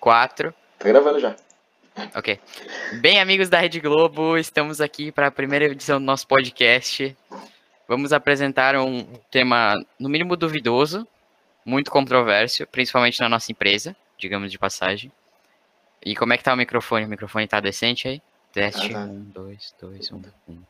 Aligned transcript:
quatro. 0.00 0.54
Tá 0.78 0.88
gravando 0.88 1.20
já. 1.20 1.36
Ok. 2.14 2.40
Bem, 3.00 3.20
amigos 3.20 3.48
da 3.48 3.60
Rede 3.60 3.78
Globo, 3.80 4.38
estamos 4.38 4.80
aqui 4.80 5.12
para 5.12 5.26
a 5.26 5.30
primeira 5.30 5.66
edição 5.66 5.98
do 6.00 6.04
nosso 6.06 6.26
podcast. 6.26 7.14
Vamos 7.86 8.12
apresentar 8.12 8.74
um 8.76 9.04
tema, 9.30 9.74
no 9.98 10.08
mínimo, 10.08 10.36
duvidoso, 10.36 11.06
muito 11.64 11.90
controverso, 11.90 12.66
principalmente 12.68 13.20
na 13.20 13.28
nossa 13.28 13.52
empresa, 13.52 13.94
digamos 14.16 14.50
de 14.50 14.58
passagem. 14.58 15.12
E 16.04 16.16
como 16.16 16.32
é 16.32 16.38
que 16.38 16.44
tá 16.44 16.54
o 16.54 16.56
microfone? 16.56 17.04
O 17.04 17.08
microfone 17.08 17.46
tá 17.46 17.60
decente 17.60 18.08
aí? 18.08 18.22
Teste, 18.52 18.94
Ah, 18.94 19.00
tá. 19.00 19.04
um, 19.04 19.20
dois, 19.24 19.74
dois, 19.80 20.10
um, 20.10 20.22
um. 20.48 20.62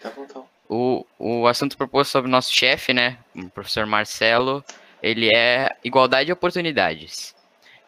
Tá 0.00 0.10
bom, 0.10 0.24
então. 0.24 0.48
O, 0.68 1.06
o 1.18 1.46
assunto 1.46 1.76
proposto 1.76 2.10
sobre 2.10 2.28
o 2.28 2.32
nosso 2.32 2.52
chefe, 2.52 2.92
né, 2.92 3.18
o 3.36 3.48
professor 3.48 3.86
Marcelo, 3.86 4.64
ele 5.00 5.30
é 5.32 5.70
igualdade 5.84 6.26
de 6.26 6.32
oportunidades, 6.32 7.35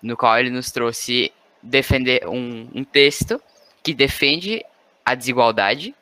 no 0.02 0.16
qual 0.16 0.38
ele 0.38 0.50
nos 0.50 0.70
trouxe 0.70 1.32
defender 1.62 2.26
um, 2.28 2.68
um 2.74 2.84
texto 2.84 3.40
que 3.82 3.94
defende 3.94 4.64
a 5.04 5.14
desigualdade 5.14 5.94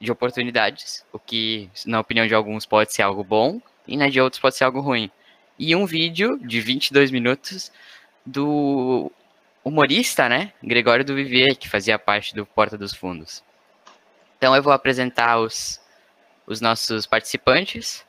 de 0.00 0.12
oportunidades, 0.12 1.04
o 1.12 1.18
que, 1.18 1.70
na 1.86 2.00
opinião 2.00 2.26
de 2.26 2.34
alguns, 2.34 2.66
pode 2.66 2.92
ser 2.92 3.02
algo 3.02 3.24
bom 3.24 3.60
e 3.86 3.96
na 3.96 4.08
de 4.08 4.20
outros 4.20 4.40
pode 4.40 4.56
ser 4.56 4.64
algo 4.64 4.80
ruim. 4.80 5.10
E 5.58 5.74
um 5.74 5.86
vídeo 5.86 6.38
de 6.38 6.60
22 6.60 7.10
minutos 7.10 7.70
do 8.26 9.10
humorista, 9.62 10.28
né, 10.28 10.52
Gregório 10.62 11.04
do 11.04 11.14
Vivier, 11.14 11.56
que 11.56 11.68
fazia 11.68 11.98
parte 11.98 12.34
do 12.34 12.44
Porta 12.44 12.76
dos 12.76 12.92
Fundos. 12.94 13.42
Então 14.36 14.54
eu 14.54 14.62
vou 14.62 14.72
apresentar 14.72 15.38
os, 15.38 15.80
os 16.46 16.60
nossos 16.60 17.06
participantes. 17.06 18.04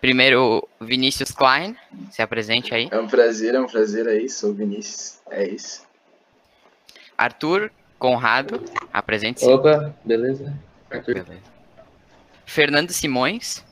Primeiro, 0.00 0.66
Vinícius 0.80 1.32
Klein, 1.32 1.76
se 2.10 2.22
apresente 2.22 2.72
aí. 2.72 2.88
É 2.90 2.98
um 3.00 3.08
prazer, 3.08 3.54
é 3.54 3.60
um 3.60 3.66
prazer 3.66 4.06
aí. 4.06 4.28
Sou 4.28 4.50
o 4.50 4.54
Vinícius. 4.54 5.20
É 5.28 5.46
isso. 5.46 5.86
Arthur 7.16 7.72
Conrado, 7.98 8.64
apresente-se. 8.92 9.46
Opa, 9.46 9.92
beleza? 10.04 10.56
Arthur. 10.88 11.14
Beleza. 11.14 11.42
Fernando 12.46 12.90
Simões. 12.90 13.64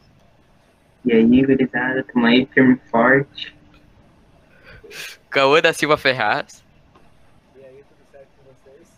E 1.05 1.13
aí, 1.13 1.25
gurizada, 1.25 2.03
tamo 2.03 2.27
aí 2.27 2.45
firme 2.47 2.75
e 2.75 2.91
forte. 2.91 3.55
Cauã 5.31 5.61
da 5.61 5.73
Silva 5.73 5.97
Ferraz. 5.97 6.65
E 7.55 7.65
aí, 7.65 7.85
tudo 7.89 8.11
certo 8.11 8.27
com 8.37 8.53
vocês? 8.53 8.89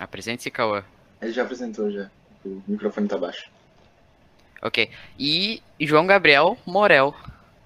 Apresente-se, 0.00 0.50
Cauã. 0.50 0.84
Ele 1.22 1.32
já 1.32 1.44
apresentou 1.44 1.90
já. 1.92 2.10
O 2.44 2.60
microfone 2.66 3.06
tá 3.06 3.16
baixo. 3.16 3.48
Ok. 4.66 4.90
E 5.18 5.62
João 5.80 6.06
Gabriel 6.06 6.58
Morel. 6.66 7.14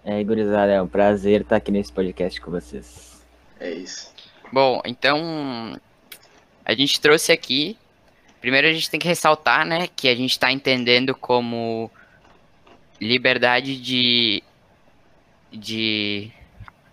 É, 0.04 0.14
aí, 0.14 0.24
gurizada, 0.24 0.72
é 0.72 0.80
um 0.80 0.88
prazer 0.88 1.42
estar 1.42 1.56
aqui 1.56 1.70
nesse 1.70 1.92
podcast 1.92 2.40
com 2.40 2.50
vocês. 2.50 3.22
É 3.58 3.70
isso. 3.70 4.12
Bom, 4.52 4.80
então 4.84 5.78
a 6.64 6.74
gente 6.74 7.00
trouxe 7.00 7.32
aqui. 7.32 7.76
Primeiro 8.40 8.66
a 8.66 8.72
gente 8.72 8.90
tem 8.90 8.98
que 8.98 9.06
ressaltar, 9.06 9.66
né, 9.66 9.86
que 9.94 10.08
a 10.08 10.14
gente 10.14 10.30
está 10.30 10.50
entendendo 10.50 11.14
como 11.14 11.90
liberdade 13.00 13.80
de 13.80 14.42
de 15.52 16.30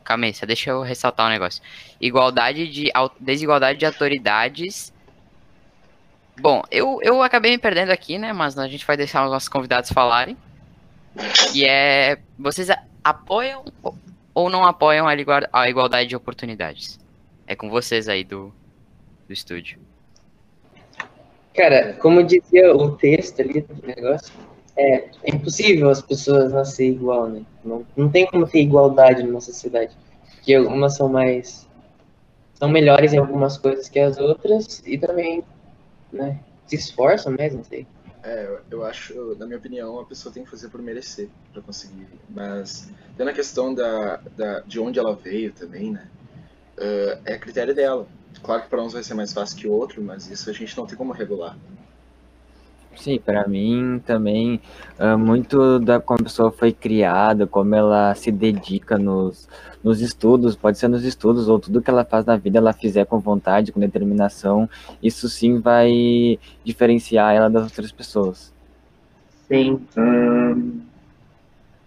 calma 0.04 0.26
aí, 0.26 0.34
só 0.34 0.46
deixa 0.46 0.70
eu 0.70 0.82
ressaltar 0.82 1.28
um 1.28 1.30
negócio. 1.30 1.62
Igualdade 2.00 2.68
de 2.68 2.92
desigualdade 3.20 3.80
de 3.80 3.86
autoridades. 3.86 4.94
Bom, 6.40 6.62
eu, 6.72 7.00
eu 7.02 7.22
acabei 7.24 7.52
me 7.52 7.58
perdendo 7.58 7.92
aqui, 7.92 8.18
né, 8.18 8.32
mas 8.34 8.58
a 8.58 8.68
gente 8.68 8.86
vai 8.86 8.96
deixar 8.96 9.26
os 9.26 9.32
nossos 9.32 9.50
convidados 9.50 9.92
falarem. 9.92 10.38
Que 11.52 11.66
é 11.66 12.20
vocês 12.38 12.70
apoiam 13.04 13.66
ou- 14.34 14.50
não 14.50 14.64
apoiam 14.64 15.08
a 15.08 15.68
igualdade 15.70 16.10
de 16.10 16.16
oportunidades? 16.16 17.00
É 17.48 17.56
com 17.56 17.70
vocês 17.70 18.08
aí 18.08 18.24
do, 18.24 18.54
do 19.28 19.34
estúdio. 19.34 19.80
Cara, 21.56 21.94
como 21.94 22.24
dizia 22.24 22.76
o 22.76 22.96
texto 22.98 23.42
ali 23.42 23.62
do 23.62 23.88
negócio, 23.88 24.32
é, 24.78 25.06
é 25.24 25.34
impossível 25.34 25.90
as 25.90 26.02
pessoas 26.02 26.52
nascerem 26.54 26.94
igual, 26.94 27.28
né? 27.30 27.42
Não, 27.64 27.84
não 27.96 28.10
tem 28.10 28.28
como 28.28 28.48
ter 28.48 28.62
igualdade 28.62 29.24
numa 29.24 29.42
sociedade. 29.42 29.96
Porque 30.36 30.54
algumas 30.54 30.96
são 30.96 31.10
mais. 31.10 31.68
são 32.54 32.70
melhores 32.70 33.12
em 33.14 33.18
algumas 33.18 33.58
coisas 33.58 33.90
que 33.90 34.00
as 34.00 34.18
outras 34.20 34.84
e 34.86 34.98
também, 35.00 35.44
né? 36.12 36.40
Se 36.66 36.76
esforçam 36.76 37.34
não 37.54 37.64
sei. 37.64 37.88
É, 38.24 38.60
eu- 38.72 38.84
acho, 38.84 39.36
na 39.36 39.46
minha 39.46 39.58
opinião, 39.58 40.00
a 40.00 40.06
pessoa 40.06 40.34
tem 40.34 40.44
que 40.44 40.50
fazer 40.50 40.70
por 40.70 40.82
merecer 40.82 41.30
pra 41.54 41.62
conseguir. 41.62 42.08
Mas, 42.30 42.90
tendo 43.16 43.30
a 43.30 43.34
questão 43.34 43.74
da, 43.74 44.18
da, 44.36 44.60
de 44.62 44.80
onde 44.80 45.00
ela 45.00 45.16
veio 45.16 45.54
também, 45.54 45.92
né? 45.92 46.08
eh, 46.78 47.20
é 47.26 47.38
critério 47.38 47.74
dela. 47.76 48.08
Claro 48.44 48.64
que 48.64 48.70
pra 48.70 48.82
uns 48.84 48.94
vai 48.94 49.04
ser 49.04 49.14
mais 49.14 49.34
fácil 49.34 49.58
que 49.58 49.68
outro, 49.68 50.02
mas 50.02 50.28
isso 50.30 50.50
a 50.50 50.54
gente 50.54 50.78
não 50.78 50.86
tem 50.86 50.98
como 50.98 51.14
regular. 51.14 51.58
Sim, 52.98 53.20
para 53.20 53.48
mim 53.48 54.02
também, 54.06 54.60
ah, 54.98 55.18
muito 55.18 55.80
da 55.80 56.00
como 56.00 56.20
a 56.22 56.24
pessoa 56.24 56.52
foi 56.52 56.72
criada, 56.74 57.46
como 57.46 57.76
ela 57.76 58.14
se 58.16 58.32
dedica 58.32 58.98
nos, 58.98 59.48
nos 59.84 60.02
estudos, 60.02 60.56
pode 60.56 60.78
ser 60.80 60.88
nos 60.88 61.04
estudos, 61.04 61.48
ou 61.48 61.60
tudo 61.60 61.82
que 61.82 61.90
ela 61.90 62.04
faz 62.04 62.26
na 62.26 62.36
vida, 62.36 62.58
ela 62.58 62.74
fizer 62.74 63.06
com 63.06 63.20
vontade, 63.20 63.72
com 63.72 63.80
determinação, 63.80 64.68
isso 65.02 65.30
sim 65.30 65.60
vai 65.60 66.40
diferenciar 66.64 67.36
ela 67.36 67.50
das 67.50 67.64
outras 67.66 67.92
pessoas. 67.92 68.54
Sim, 69.48 69.80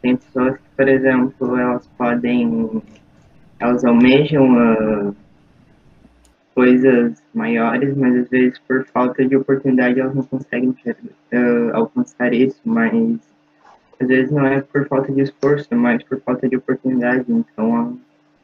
tem 0.00 0.16
pessoas 0.16 0.56
que, 0.56 0.62
por 0.76 0.88
exemplo, 0.88 1.56
elas 1.56 1.86
podem, 1.98 2.82
elas 3.58 3.84
almejam 3.84 4.58
ah, 4.58 5.12
coisas 6.60 7.22
maiores, 7.32 7.96
mas 7.96 8.14
às 8.16 8.28
vezes 8.28 8.58
por 8.68 8.84
falta 8.88 9.26
de 9.26 9.34
oportunidade 9.34 9.98
elas 9.98 10.14
não 10.14 10.22
conseguem 10.22 10.76
ah, 11.32 11.70
alcançar 11.72 12.34
isso, 12.34 12.60
mas 12.62 13.18
às 13.98 14.06
vezes 14.06 14.30
não 14.30 14.44
é 14.44 14.60
por 14.60 14.86
falta 14.86 15.10
de 15.10 15.22
esforço, 15.22 15.66
é 15.70 15.74
mais 15.74 16.02
por 16.02 16.20
falta 16.20 16.46
de 16.46 16.56
oportunidade, 16.56 17.24
então 17.28 17.74
ah, 17.74 17.92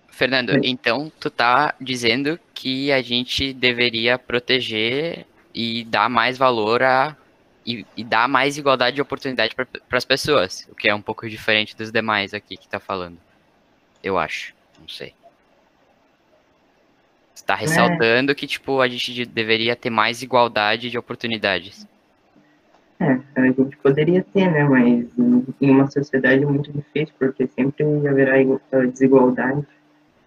Fernando, 0.08 0.54
Oi. 0.54 0.60
então 0.64 1.12
tu 1.20 1.28
tá 1.28 1.74
dizendo 1.78 2.40
que 2.54 2.90
a 2.90 3.02
gente 3.02 3.52
deveria 3.52 4.18
proteger 4.18 5.26
e 5.54 5.84
dar 5.84 6.08
mais 6.08 6.38
valor 6.38 6.82
a. 6.82 7.14
E, 7.66 7.84
e 7.96 8.04
dar 8.04 8.28
mais 8.28 8.56
igualdade 8.56 8.94
de 8.94 9.02
oportunidade 9.02 9.52
para 9.52 9.66
as 9.90 10.04
pessoas, 10.04 10.68
o 10.70 10.74
que 10.76 10.88
é 10.88 10.94
um 10.94 11.02
pouco 11.02 11.28
diferente 11.28 11.76
dos 11.76 11.90
demais 11.90 12.32
aqui 12.32 12.56
que 12.56 12.68
tá 12.68 12.78
falando. 12.78 13.18
Eu 14.00 14.16
acho. 14.16 14.54
Não 14.78 14.88
sei. 14.88 15.12
Você 17.36 17.44
tá 17.44 17.54
ressaltando 17.54 18.34
que, 18.34 18.46
tipo, 18.46 18.80
a 18.80 18.88
gente 18.88 19.12
de- 19.12 19.26
deveria 19.26 19.76
ter 19.76 19.90
mais 19.90 20.22
igualdade 20.22 20.88
de 20.90 20.96
oportunidades. 20.96 21.86
É, 22.98 23.18
a 23.36 23.42
gente 23.46 23.76
poderia 23.76 24.24
ter, 24.32 24.50
né? 24.50 24.64
Mas 24.64 25.06
em 25.60 25.70
uma 25.70 25.86
sociedade 25.90 26.42
é 26.42 26.46
muito 26.46 26.72
difícil, 26.72 27.14
porque 27.18 27.46
sempre 27.48 27.84
haverá 28.08 28.40
igu- 28.40 28.58
desigualdade. 28.90 29.66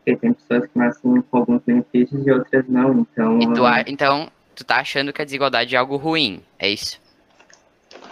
Porque 0.05 0.15
tem 0.19 0.33
pessoas 0.33 0.67
que 0.69 0.77
nascem 0.77 1.21
com 1.23 1.37
alguns 1.37 1.63
benefícios 1.63 2.25
e 2.27 2.31
outras 2.31 2.63
não. 2.69 2.99
Então, 2.99 3.39
E 3.41 3.53
tu, 3.55 3.65
ah, 3.65 3.83
então, 3.87 4.31
tu 4.55 4.63
tá 4.63 4.77
achando 4.77 5.11
que 5.11 5.19
a 5.21 5.25
desigualdade 5.25 5.75
é 5.75 5.79
algo 5.79 5.95
ruim, 5.97 6.43
é 6.59 6.69
isso? 6.69 7.01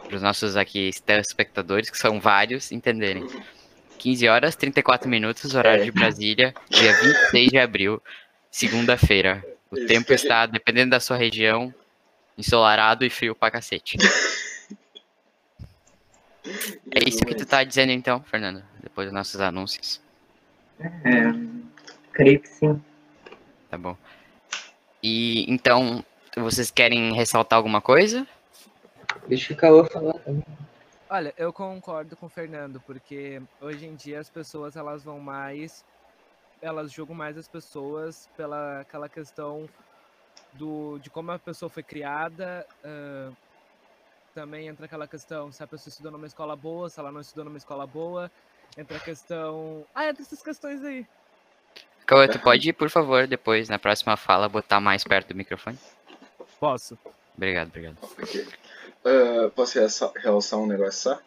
Para 0.08 0.16
os 0.16 0.22
nossos 0.24 0.58
aqui 0.58 0.90
telespectadores, 1.06 1.92
que 1.92 1.98
são 1.98 2.20
vários, 2.20 2.72
entenderem. 2.72 3.28
15 4.00 4.28
horas, 4.28 4.56
34 4.56 5.08
minutos, 5.08 5.54
horário 5.54 5.82
É. 5.82 5.86
de 5.86 5.92
Brasília, 5.92 6.54
dia 6.70 6.94
26 6.94 7.50
de 7.50 7.58
abril, 7.60 8.02
segunda-feira. 8.52 9.44
O 9.70 9.78
Isso 9.78 9.88
tempo 9.88 10.12
a 10.12 10.16
gente- 10.16 10.24
está, 10.24 10.46
dependendo 10.46 10.92
da 10.92 11.00
sua 11.00 11.18
região, 11.18 11.74
ensolarado 12.38 13.04
e 13.06 13.10
frio 13.10 13.36
pra 13.36 13.52
cacete. 13.52 13.98
É 16.92 17.08
isso 17.08 17.20
que 17.26 17.36
tu 17.36 17.46
tá 17.46 17.64
dizendo 17.64 17.92
então, 17.92 18.22
Fernando, 18.24 18.64
depois 18.82 19.08
dos 19.08 19.14
nossos 19.14 19.40
anúncios. 19.42 20.02
é, 20.80 21.34
creio 22.14 22.40
que 22.40 22.48
sim. 22.48 22.82
Tá 23.70 23.78
bom. 23.78 23.98
E 25.04 25.46
então, 25.52 26.04
vocês 26.36 26.72
querem 26.72 27.14
ressaltar 27.14 27.58
alguma 27.58 27.82
coisa? 27.82 28.26
Deixa 29.28 29.54
o 29.54 29.58
Caô 29.58 29.84
falar 29.86 30.14
também. 30.20 30.44
Olha, 31.10 31.34
eu 31.38 31.52
concordo 31.54 32.16
com 32.16 32.26
o 32.26 32.30
Fernando, 32.30 32.82
porque 32.86 33.42
hoje 33.62 33.86
em 33.86 33.96
dia 33.96 34.20
as 34.20 34.30
pessoas 34.30 34.76
elas 34.76 35.04
vão 35.04 35.20
mais, 35.20 35.84
elas 36.62 36.92
julgam 36.92 37.16
mais 37.16 37.38
as 37.38 37.48
pessoas 37.48 38.30
pela 38.36 38.82
aquela 38.82 39.08
questão 39.10 39.68
do 40.54 41.00
de 41.00 41.10
como 41.10 41.32
a 41.32 41.40
pessoa 41.40 41.70
foi 41.70 41.84
criada. 41.84 42.66
ah, 42.84 43.32
também 44.34 44.68
entra 44.68 44.86
aquela 44.86 45.08
questão 45.08 45.52
se 45.52 45.64
a 45.64 45.68
pessoa 45.68 45.90
estudou 45.90 46.12
numa 46.12 46.28
escola 46.28 46.56
boa, 46.56 46.88
se 46.92 47.00
ela 47.00 47.12
não 47.12 47.22
estudou 47.22 47.46
numa 47.46 47.58
escola 47.58 47.88
boa. 47.88 48.30
Entra 48.78 48.98
a 48.98 49.00
questão. 49.00 49.84
Ah, 49.96 50.08
entra 50.08 50.22
essas 50.22 50.44
questões 50.44 50.84
aí. 50.84 51.08
Cauã, 52.06 52.28
tu 52.28 52.40
pode, 52.40 52.72
por 52.72 52.90
favor, 52.90 53.26
depois, 53.26 53.68
na 53.68 53.80
próxima 53.80 54.16
fala, 54.16 54.48
botar 54.48 54.80
mais 54.80 55.04
perto 55.04 55.30
do 55.30 55.36
microfone? 55.36 55.78
Posso. 56.60 56.98
Obrigado, 57.36 57.70
obrigado. 57.70 57.98
Ok. 58.02 58.48
Ah, 59.04 59.50
posso 59.56 59.80
realçar 60.16 60.60
um 60.60 60.68
negócio 60.68 61.16
só? 61.16 61.20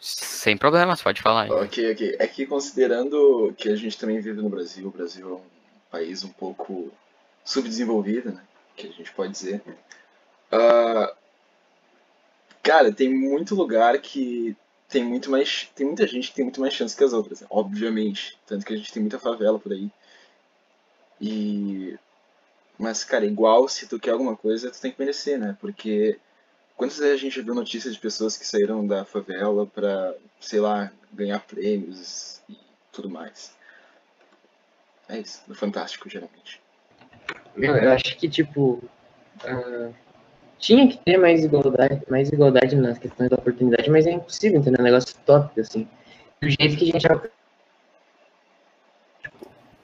Sem 0.00 0.56
problemas, 0.56 1.02
pode 1.02 1.22
falar. 1.22 1.50
Ok, 1.50 1.92
ok. 1.92 2.16
É 2.18 2.26
que 2.26 2.46
considerando 2.46 3.54
que 3.56 3.68
a 3.68 3.76
gente 3.76 3.98
também 3.98 4.20
vive 4.20 4.40
no 4.40 4.48
Brasil, 4.48 4.86
o 4.86 4.90
Brasil 4.90 5.30
é 5.30 5.34
um 5.34 5.42
país 5.90 6.24
um 6.24 6.30
pouco 6.30 6.92
subdesenvolvido, 7.44 8.32
né? 8.32 8.42
Que 8.76 8.88
a 8.88 8.90
gente 8.90 9.12
pode 9.12 9.32
dizer. 9.32 9.62
Ah, 10.50 11.14
cara, 12.62 12.92
tem 12.92 13.12
muito 13.12 13.54
lugar 13.54 13.98
que 13.98 14.56
tem 14.88 15.04
muito 15.04 15.30
mais. 15.30 15.70
Tem 15.74 15.86
muita 15.86 16.06
gente 16.06 16.28
que 16.28 16.34
tem 16.34 16.44
muito 16.44 16.60
mais 16.60 16.74
chance 16.74 16.96
que 16.96 17.04
as 17.04 17.12
outras, 17.12 17.40
né? 17.40 17.46
obviamente. 17.50 18.38
Tanto 18.46 18.64
que 18.64 18.74
a 18.74 18.76
gente 18.76 18.92
tem 18.92 19.02
muita 19.02 19.18
favela 19.18 19.58
por 19.58 19.72
aí. 19.72 19.90
E. 21.20 21.98
Mas, 22.78 23.04
cara, 23.04 23.24
igual 23.24 23.68
se 23.68 23.86
tu 23.86 24.00
quer 24.00 24.10
alguma 24.10 24.36
coisa, 24.36 24.70
tu 24.70 24.80
tem 24.80 24.90
que 24.90 24.98
merecer, 24.98 25.38
né? 25.38 25.56
Porque 25.60 26.18
quantas 26.76 26.98
vezes 26.98 27.14
a 27.14 27.16
gente 27.20 27.40
viu 27.40 27.54
notícias 27.54 27.94
de 27.94 28.00
pessoas 28.00 28.36
que 28.36 28.46
saíram 28.46 28.86
da 28.86 29.04
favela 29.04 29.66
pra, 29.66 30.14
sei 30.40 30.60
lá, 30.60 30.90
ganhar 31.12 31.40
prêmios 31.40 32.40
e 32.48 32.56
tudo 32.92 33.08
mais. 33.08 33.54
É 35.08 35.18
isso, 35.18 35.42
no 35.46 35.54
Fantástico, 35.54 36.08
geralmente. 36.08 36.60
Meu, 37.54 37.76
eu 37.76 37.92
acho 37.92 38.16
que, 38.16 38.28
tipo, 38.28 38.82
ah, 39.44 39.90
tinha 40.58 40.88
que 40.88 40.96
ter 40.98 41.18
mais 41.18 41.44
igualdade, 41.44 42.02
mais 42.08 42.30
igualdade 42.30 42.74
nas 42.76 42.98
questões 42.98 43.30
da 43.30 43.36
oportunidade, 43.36 43.90
mas 43.90 44.06
é 44.06 44.12
impossível, 44.12 44.60
entendeu? 44.60 44.78
É 44.78 44.82
um 44.82 44.84
negócio 44.84 45.16
tópico, 45.26 45.60
assim. 45.60 45.88
Do 46.40 46.48
jeito 46.48 46.76
que 46.76 46.84
a 46.84 46.92
gente 46.92 47.06
tá 47.06 47.30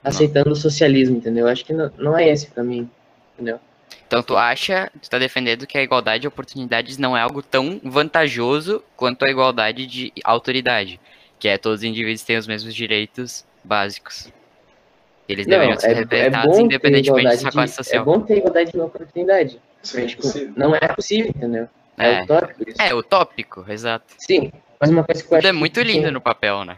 aceitando 0.03 0.51
o 0.51 0.57
socialismo, 0.57 1.19
entendeu? 1.19 1.47
Eu 1.47 1.53
acho 1.53 1.65
que 1.65 1.73
não, 1.73 1.91
não 1.99 2.19
é 2.19 2.29
esse 2.29 2.49
o 2.49 2.53
caminho, 2.53 2.91
entendeu? 3.35 3.61
Então 4.07 4.23
tu 4.23 4.37
acha, 4.37 4.91
tu 5.01 5.09
tá 5.09 5.19
defendendo 5.19 5.67
que 5.67 5.79
a 5.79 5.83
igualdade 5.83 6.23
de 6.23 6.29
oportunidades 6.29 6.99
não 6.99 7.17
é 7.17 7.21
algo 7.21 7.43
tão 7.43 7.81
vantajoso 7.85 8.83
quanto 8.97 9.25
a 9.25 9.31
igualdade 9.31 9.87
de 9.87 10.13
autoridade, 10.25 11.01
que 11.39 11.49
é 11.49 11.57
todos 11.57 11.81
os 11.81 11.85
indivíduos 11.85 12.23
têm 12.23 12.37
os 12.37 12.47
mesmos 12.47 12.75
direitos 12.75 13.45
básicos. 13.65 14.29
Eles 15.29 15.47
Não, 15.47 15.53
deveriam 15.59 15.79
ser 15.79 15.87
é, 15.89 15.91
é 15.91 15.95
respeitados 15.95 16.51
bom 16.57 16.57
ter 16.57 16.65
independentemente 16.65 17.03
de 17.03 17.09
igualdade 17.09 17.41
sua 17.41 17.53
classe 17.53 17.73
é 17.73 17.77
social. 17.77 18.05
bom 18.05 18.21
ter 18.21 18.39
igualdade 18.39 18.73
de 18.73 18.81
oportunidade. 18.81 19.61
Isso 19.83 19.97
é 19.97 20.03
Mas, 20.03 20.11
tipo, 20.11 20.59
não 20.59 20.75
é 20.75 20.89
possível, 20.89 21.31
entendeu? 21.37 21.69
É, 21.97 22.09
É. 22.15 22.23
utópico 22.23 22.69
isso. 22.69 22.83
É, 22.83 22.95
utópico, 22.95 23.65
exato. 23.69 24.15
Sim, 24.19 24.51
mas 24.81 24.91
uma 24.91 25.05
coisa 25.05 25.23
que 25.23 25.33
eu 25.33 25.39
acho 25.39 25.47
Tudo 25.47 25.57
é 25.57 25.59
muito 25.59 25.81
lindo 25.81 26.01
tinha- 26.01 26.11
no 26.11 26.21
papel, 26.21 26.65
né? 26.65 26.77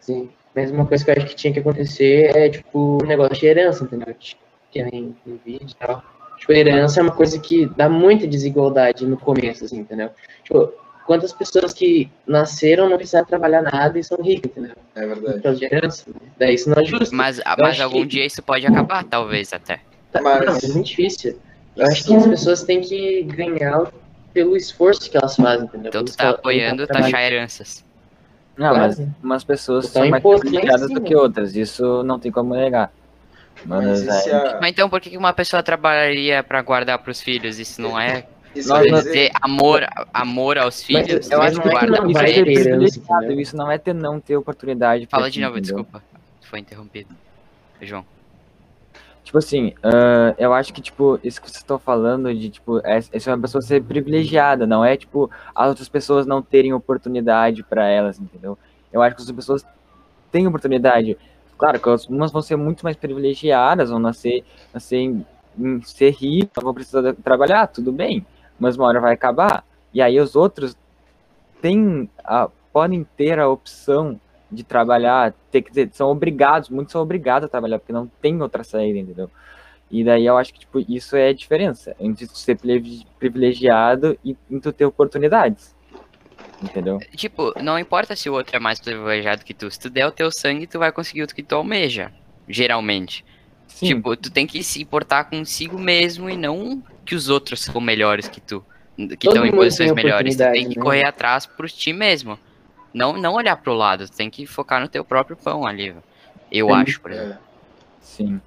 Sim, 0.00 0.28
mas 0.54 0.70
uma 0.70 0.86
coisa 0.86 1.04
que 1.04 1.10
eu 1.10 1.14
acho 1.16 1.26
que 1.26 1.34
tinha 1.36 1.52
que 1.52 1.60
acontecer 1.60 2.36
é, 2.36 2.48
tipo, 2.48 2.98
o 3.02 3.06
negócio 3.06 3.34
de 3.36 3.46
herança, 3.46 3.84
entendeu? 3.84 4.14
Que 4.70 4.82
nem 4.82 5.16
no 5.24 5.36
vídeo 5.44 5.68
e 5.70 5.74
tal. 5.74 6.02
Tipo, 6.38 6.52
herança 6.52 7.00
é 7.00 7.02
uma 7.02 7.12
coisa 7.12 7.38
que 7.38 7.66
dá 7.76 7.88
muita 7.88 8.26
desigualdade 8.26 9.06
no 9.06 9.16
começo, 9.16 9.64
assim, 9.64 9.78
entendeu? 9.80 10.10
Tipo, 10.44 10.72
quantas 11.06 11.32
pessoas 11.32 11.72
que 11.72 12.10
nasceram 12.26 12.88
não 12.88 12.96
precisaram 12.96 13.26
trabalhar 13.26 13.62
nada 13.62 13.98
e 13.98 14.04
são 14.04 14.18
ricas, 14.22 14.50
entendeu? 14.52 14.76
É 14.94 15.06
Por 15.06 15.14
verdade. 15.20 15.42
causa 15.42 15.58
de 15.58 15.64
herança. 15.64 16.04
Daí 16.38 16.54
isso 16.54 16.70
não 16.70 16.80
é 16.80 16.84
justo. 16.84 17.14
Mas, 17.14 17.38
Eu 17.38 17.44
mas 17.58 17.80
algum 17.80 18.02
que- 18.02 18.06
dia 18.08 18.26
isso 18.26 18.42
pode 18.42 18.66
acabar, 18.66 19.04
talvez 19.04 19.52
até. 19.52 19.80
Tá, 20.12 20.20
Mas- 20.22 20.44
Não, 20.46 20.56
é 20.70 20.72
muito 20.74 20.86
difícil. 20.86 21.38
Eu 21.76 21.86
acho 21.86 22.04
que 22.04 22.14
as 22.14 22.26
pessoas 22.26 22.62
têm 22.64 22.80
que 22.80 23.22
ganhar 23.24 23.90
pelo 24.32 24.56
esforço 24.56 25.10
que 25.10 25.16
elas 25.16 25.36
fazem, 25.36 25.66
entendeu? 25.66 25.88
Então 25.88 26.04
tu 26.04 26.16
tá 26.16 26.30
apoiando 26.30 26.86
taxar 26.86 27.20
heranças. 27.22 27.84
Não, 28.56 28.74
mas 28.76 29.00
umas 29.22 29.44
pessoas 29.44 29.86
Botar 29.86 30.00
são 30.00 30.10
mais 30.10 30.24
lá 30.24 30.34
em 30.34 30.38
privilegiadas 30.40 30.90
do 30.90 31.00
que 31.00 31.14
outras, 31.14 31.54
isso 31.54 32.02
não 32.02 32.18
tem 32.18 32.32
como 32.32 32.54
negar. 32.54 32.92
Mas 33.64 34.04
Mas, 34.04 34.26
é. 34.26 34.60
Mas 34.60 34.70
então 34.70 34.88
por 34.88 35.00
que 35.00 35.16
uma 35.16 35.32
pessoa 35.32 35.62
trabalharia 35.62 36.42
pra 36.42 36.62
guardar 36.62 36.98
pros 36.98 37.20
filhos? 37.20 37.58
Isso 37.58 37.80
não 37.80 37.98
é 37.98 38.26
Isso 38.54 38.68
Nós 38.68 38.90
não- 38.90 38.98
dizer- 38.98 39.12
ter 39.12 39.30
amor, 39.42 39.86
amor 40.12 40.58
aos 40.58 40.82
filhos? 40.82 41.30
eu 41.30 41.38
eu 41.38 41.42
acho 41.42 41.60
que 41.60 41.68
que 41.68 41.86
não 41.86 41.98
não 41.98 42.10
isso 42.10 42.20
vai 42.20 42.30
é 42.30 42.34
ter 42.44 43.32
isso 43.40 43.56
não 43.56 43.70
é 43.70 43.78
ter 43.78 43.94
não 43.94 44.20
ter 44.20 44.36
oportunidade. 44.36 45.06
Fala 45.06 45.30
de 45.30 45.40
novo, 45.40 45.58
entendeu? 45.58 45.76
desculpa. 45.84 46.02
Foi 46.42 46.58
interrompido. 46.58 47.14
João. 47.82 48.04
Tipo 49.22 49.36
assim, 49.36 49.74
ah, 49.82 50.34
eu 50.38 50.54
acho 50.54 50.72
que, 50.72 50.80
tipo, 50.80 51.20
isso 51.22 51.38
que 51.40 51.46
vocês 51.50 51.58
estão 51.60 51.78
falando 51.78 52.34
de, 52.34 52.48
tipo, 52.48 52.78
é, 52.78 52.98
é 52.98 53.30
uma 53.30 53.38
pessoa 53.38 53.60
ser 53.60 53.82
privilegiada, 53.82 54.66
não 54.66 54.82
é, 54.82 54.96
tipo, 54.96 55.30
as 55.54 55.68
outras 55.68 55.86
pessoas 55.86 56.24
não 56.26 56.40
terem 56.40 56.72
oportunidade 56.72 57.62
pra 57.62 57.86
elas, 57.86 58.18
entendeu? 58.18 58.56
Eu 58.90 59.02
acho 59.02 59.14
que 59.14 59.20
as 59.22 59.30
pessoas 59.30 59.66
têm 60.32 60.46
oportunidade. 60.46 61.14
Claro 61.58 61.80
que 61.80 61.88
algumas 61.88 62.30
vão 62.30 62.40
ser 62.40 62.56
muito 62.56 62.82
mais 62.84 62.96
privilegiadas, 62.96 63.90
vão 63.90 63.98
nascer, 63.98 64.44
nascer 64.72 64.98
em, 64.98 65.26
em 65.58 65.82
ser 65.82 66.10
ricas, 66.10 66.62
vão 66.62 66.72
precisar 66.72 67.14
trabalhar, 67.14 67.66
tudo 67.66 67.90
bem, 67.90 68.24
mas 68.58 68.76
uma 68.76 68.86
hora 68.86 69.00
vai 69.00 69.12
acabar. 69.12 69.64
E 69.92 70.00
aí 70.00 70.20
os 70.20 70.36
outros 70.36 70.76
têm 71.60 72.08
a, 72.24 72.48
podem 72.72 73.04
ter 73.16 73.40
a 73.40 73.48
opção 73.48 74.20
de 74.50 74.62
trabalhar, 74.62 75.34
ter 75.50 75.62
que 75.62 75.70
dizer, 75.70 75.90
são 75.92 76.08
obrigados, 76.10 76.70
muitos 76.70 76.92
são 76.92 77.02
obrigados 77.02 77.46
a 77.46 77.50
trabalhar, 77.50 77.78
porque 77.80 77.92
não 77.92 78.06
tem 78.22 78.40
outra 78.40 78.62
saída, 78.62 78.98
entendeu? 78.98 79.28
E 79.90 80.04
daí 80.04 80.26
eu 80.26 80.36
acho 80.36 80.52
que, 80.52 80.60
tipo, 80.60 80.78
isso 80.88 81.16
é 81.16 81.28
a 81.28 81.34
diferença 81.34 81.96
entre 81.98 82.26
ser 82.26 82.56
privi- 82.56 83.06
privilegiado 83.18 84.16
e, 84.24 84.36
e 84.50 84.60
ter 84.72 84.84
oportunidades. 84.84 85.74
Entendeu? 86.62 86.98
Tipo, 87.14 87.52
não 87.62 87.78
importa 87.78 88.16
se 88.16 88.28
o 88.28 88.32
outro 88.32 88.56
é 88.56 88.58
mais 88.58 88.80
privilegiado 88.80 89.44
que 89.44 89.54
tu. 89.54 89.70
Se 89.70 89.78
tu 89.78 89.88
der 89.88 90.06
o 90.06 90.10
teu 90.10 90.30
sangue, 90.30 90.66
tu 90.66 90.78
vai 90.78 90.90
conseguir 90.90 91.22
o 91.22 91.26
que 91.28 91.42
tu 91.42 91.54
almeja. 91.54 92.12
Geralmente. 92.48 93.24
Sim, 93.68 93.86
Tipo, 93.86 94.16
tu 94.16 94.30
tem 94.30 94.46
que 94.46 94.62
se 94.62 94.82
importar 94.82 95.24
consigo 95.24 95.78
mesmo 95.78 96.28
e 96.28 96.36
não 96.36 96.82
que 97.04 97.14
os 97.14 97.28
outros 97.28 97.62
são 97.62 97.80
melhores 97.80 98.26
que 98.28 98.40
tu. 98.40 98.64
Que 98.96 99.28
estão 99.28 99.46
em 99.46 99.52
posições 99.52 99.92
melhores. 99.92 100.34
Tu 100.34 100.50
tem 100.50 100.68
que 100.68 100.78
né? 100.78 100.82
correr 100.82 101.04
atrás 101.04 101.46
por 101.46 101.70
ti 101.70 101.92
mesmo. 101.92 102.38
Não, 102.92 103.12
não 103.12 103.34
olhar 103.34 103.56
pro 103.56 103.74
lado, 103.74 104.08
tu 104.08 104.16
tem 104.16 104.28
que 104.28 104.46
focar 104.46 104.80
no 104.80 104.88
teu 104.88 105.04
próprio 105.04 105.36
pão 105.36 105.64
ali. 105.64 105.94
Eu 106.50 106.68
Sim. 106.68 106.72
acho, 106.72 107.00
por 107.00 107.12
exemplo. 107.12 107.34
É, 107.34 107.38
sim. 108.00 108.40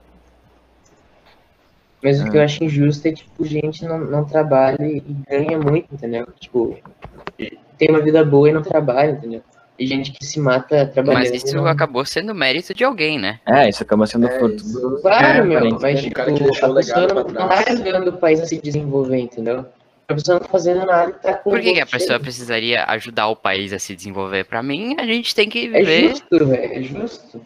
Mas 2.04 2.20
o 2.20 2.30
que 2.30 2.36
eu 2.36 2.42
acho 2.42 2.64
injusto 2.64 3.08
é, 3.08 3.14
tipo, 3.14 3.46
gente 3.46 3.86
não, 3.86 4.00
não 4.00 4.26
trabalha 4.26 4.84
e 4.84 5.00
ganha 5.30 5.60
muito, 5.60 5.94
entendeu? 5.94 6.28
Tipo, 6.40 6.80
tem 7.82 7.90
uma 7.90 8.00
vida 8.00 8.24
boa 8.24 8.48
e 8.48 8.54
não 8.54 8.62
trabalha, 8.62 9.10
entendeu? 9.10 9.42
E 9.80 9.88
gente 9.88 10.12
que 10.12 10.24
se 10.24 10.40
mata 10.40 10.86
trabalhando. 10.86 11.24
Mas 11.32 11.44
isso 11.44 11.56
não- 11.56 11.66
acabou 11.66 12.06
sendo 12.06 12.36
mérito 12.36 12.76
de 12.76 12.84
alguém, 12.84 13.18
né? 13.18 13.40
É, 13.48 13.68
isso 13.68 13.82
acaba 13.82 14.06
sendo 14.06 14.28
É, 14.28 14.38
fruto 14.38 14.58
isso. 14.58 14.80
do. 14.80 15.02
Claro, 15.02 15.26
É, 15.26 15.42
meu, 15.42 15.80
mas 15.80 15.82
né? 15.82 15.96
tipo, 15.96 16.12
O 16.12 16.14
cara 16.14 16.32
que 16.32 16.44
a 16.44 16.48
pessoa 16.74 17.08
não, 17.08 17.48
tá 17.48 17.64
ajudando 17.68 18.08
o 18.10 18.14
país 18.18 18.40
a 18.40 18.46
se 18.46 18.62
desenvolver, 18.62 19.18
entendeu? 19.18 19.66
A 20.08 20.14
pessoa 20.14 20.36
não 20.36 20.42
tá 20.46 20.50
fazendo 20.52 20.86
nada 20.86 21.12
tá 21.14 21.34
com 21.34 21.50
Por 21.50 21.60
que, 21.60 21.74
que 21.74 21.80
a 21.80 21.86
pessoa 21.88 22.20
precisaria 22.20 22.84
ajudar 22.86 23.30
o 23.30 23.36
país 23.36 23.74
a 23.74 23.80
se 23.80 23.96
desenvolver? 23.96 24.44
Pra 24.44 24.62
mim, 24.62 24.96
a 25.00 25.06
gente 25.06 25.34
tem 25.34 25.50
que 25.50 25.66
É 25.74 25.80
viver. 25.80 26.10
justo, 26.10 26.46
velho, 26.46 26.74
é 26.74 26.82
justo. 26.84 27.42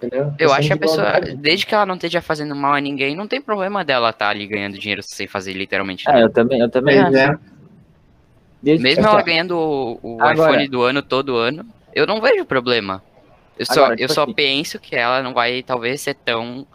Entendeu? 0.00 0.32
Eu 0.38 0.52
acho 0.52 0.68
que 0.68 0.72
a 0.72 0.76
pessoa, 0.78 1.20
desde 1.36 1.66
que 1.66 1.74
ela 1.74 1.84
não 1.84 1.96
esteja 1.96 2.22
fazendo 2.22 2.54
mal 2.54 2.72
a 2.72 2.80
ninguém, 2.80 3.14
não 3.16 3.26
tem 3.26 3.40
problema 3.42 3.84
dela 3.84 4.10
estar 4.10 4.30
ali 4.30 4.46
ganhando 4.46 4.78
dinheiro 4.78 5.02
sem 5.02 5.26
fazer 5.26 5.52
literalmente 5.52 6.08
É, 6.08 6.12
nada. 6.12 6.24
eu 6.24 6.30
também, 6.30 6.60
eu 6.60 6.70
também 6.70 7.02
Pois 7.02 7.14
acho. 7.14 7.38
Desde- 8.62 8.82
Mesmo 8.82 9.06
ela 9.06 9.22
ganhando 9.22 9.56
o, 9.56 10.00
o 10.02 10.22
Agora- 10.22 10.50
iPhone 10.52 10.68
do 10.68 10.82
ano 10.82 11.02
todo 11.02 11.36
ano, 11.36 11.64
eu 11.94 12.06
não 12.06 12.20
vejo 12.20 12.44
problema. 12.44 13.02
Eu 13.58 13.66
só, 13.66 13.72
Agora, 13.84 13.94
eu 13.94 13.96
tipo 13.98 14.12
só 14.12 14.22
assim- 14.24 14.32
penso 14.34 14.78
que 14.78 14.94
ela 14.96 15.22
não 15.22 15.32
vai, 15.34 15.62
talvez, 15.62 16.00
ser 16.00 16.14
tão 16.14 16.66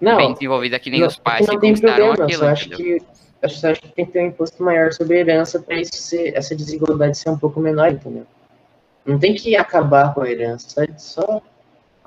Não, 0.00 0.16
bem 0.16 0.32
desenvolvida 0.32 0.78
que 0.78 0.90
nem 0.90 1.00
não, 1.00 1.08
os 1.08 1.16
pais 1.16 1.46
não 1.46 1.54
que 1.58 1.66
conquistaram 1.66 2.06
problema, 2.14 2.24
aquilo, 2.24 2.40
só 2.40 2.48
acho 2.48 2.68
que 2.70 2.98
eu 3.42 3.48
só 3.50 3.70
acho 3.70 3.80
que 3.82 3.88
tem 3.88 4.06
que 4.06 4.12
ter 4.12 4.22
um 4.22 4.26
imposto 4.28 4.62
maior 4.62 4.92
sobre 4.92 5.16
a 5.18 5.20
herança 5.20 5.62
ser, 5.92 6.34
essa 6.34 6.54
desigualdade 6.54 7.16
ser 7.18 7.30
um 7.30 7.38
pouco 7.38 7.60
menor, 7.60 7.92
entendeu? 7.92 8.26
Não 9.04 9.18
tem 9.18 9.34
que 9.34 9.54
acabar 9.56 10.12
com 10.14 10.22
a 10.22 10.30
herança, 10.30 10.68
só, 10.98 11.22
só 11.22 11.42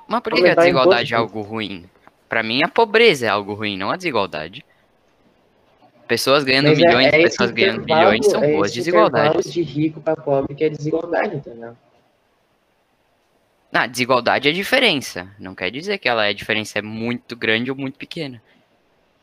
Mas 0.07 0.21
por 0.21 0.33
que, 0.33 0.48
a 0.48 0.55
desigualdade 0.55 1.13
é 1.13 1.17
algo 1.17 1.41
ruim? 1.41 1.86
Pra 2.27 2.43
mim, 2.43 2.62
a 2.62 2.67
pobreza 2.67 3.25
é 3.27 3.29
algo 3.29 3.53
ruim, 3.53 3.77
não 3.77 3.89
a 3.89 3.95
desigualdade. 3.95 4.65
Pessoas 6.09 6.43
ganhando 6.43 6.69
Mas 6.69 6.79
é- 6.79 6.81
milhões, 6.87 7.05
é 7.05 7.09
esse 7.21 7.21
pessoas 7.37 7.51
ganhando 7.51 7.83
bilhões 7.85 8.25
são 8.25 8.43
é 8.43 8.51
boas 8.53 8.73
desigualdades. 8.73 9.53
de 9.53 9.61
rico 9.61 10.01
pra 10.01 10.15
pobre 10.15 10.55
que 10.55 10.63
é 10.63 10.69
desigualdade, 10.69 11.35
entendeu? 11.35 11.77
Ah, 13.71 13.85
desigualdade 13.85 14.49
é 14.49 14.51
diferença. 14.51 15.29
Não 15.37 15.53
quer 15.53 15.69
dizer 15.69 15.99
que 15.99 16.09
ela 16.09 16.25
é 16.25 16.29
a 16.29 16.33
diferença 16.33 16.79
é 16.79 16.81
muito 16.81 17.35
grande 17.35 17.69
ou 17.69 17.77
muito 17.77 17.99
pequena. 17.99 18.41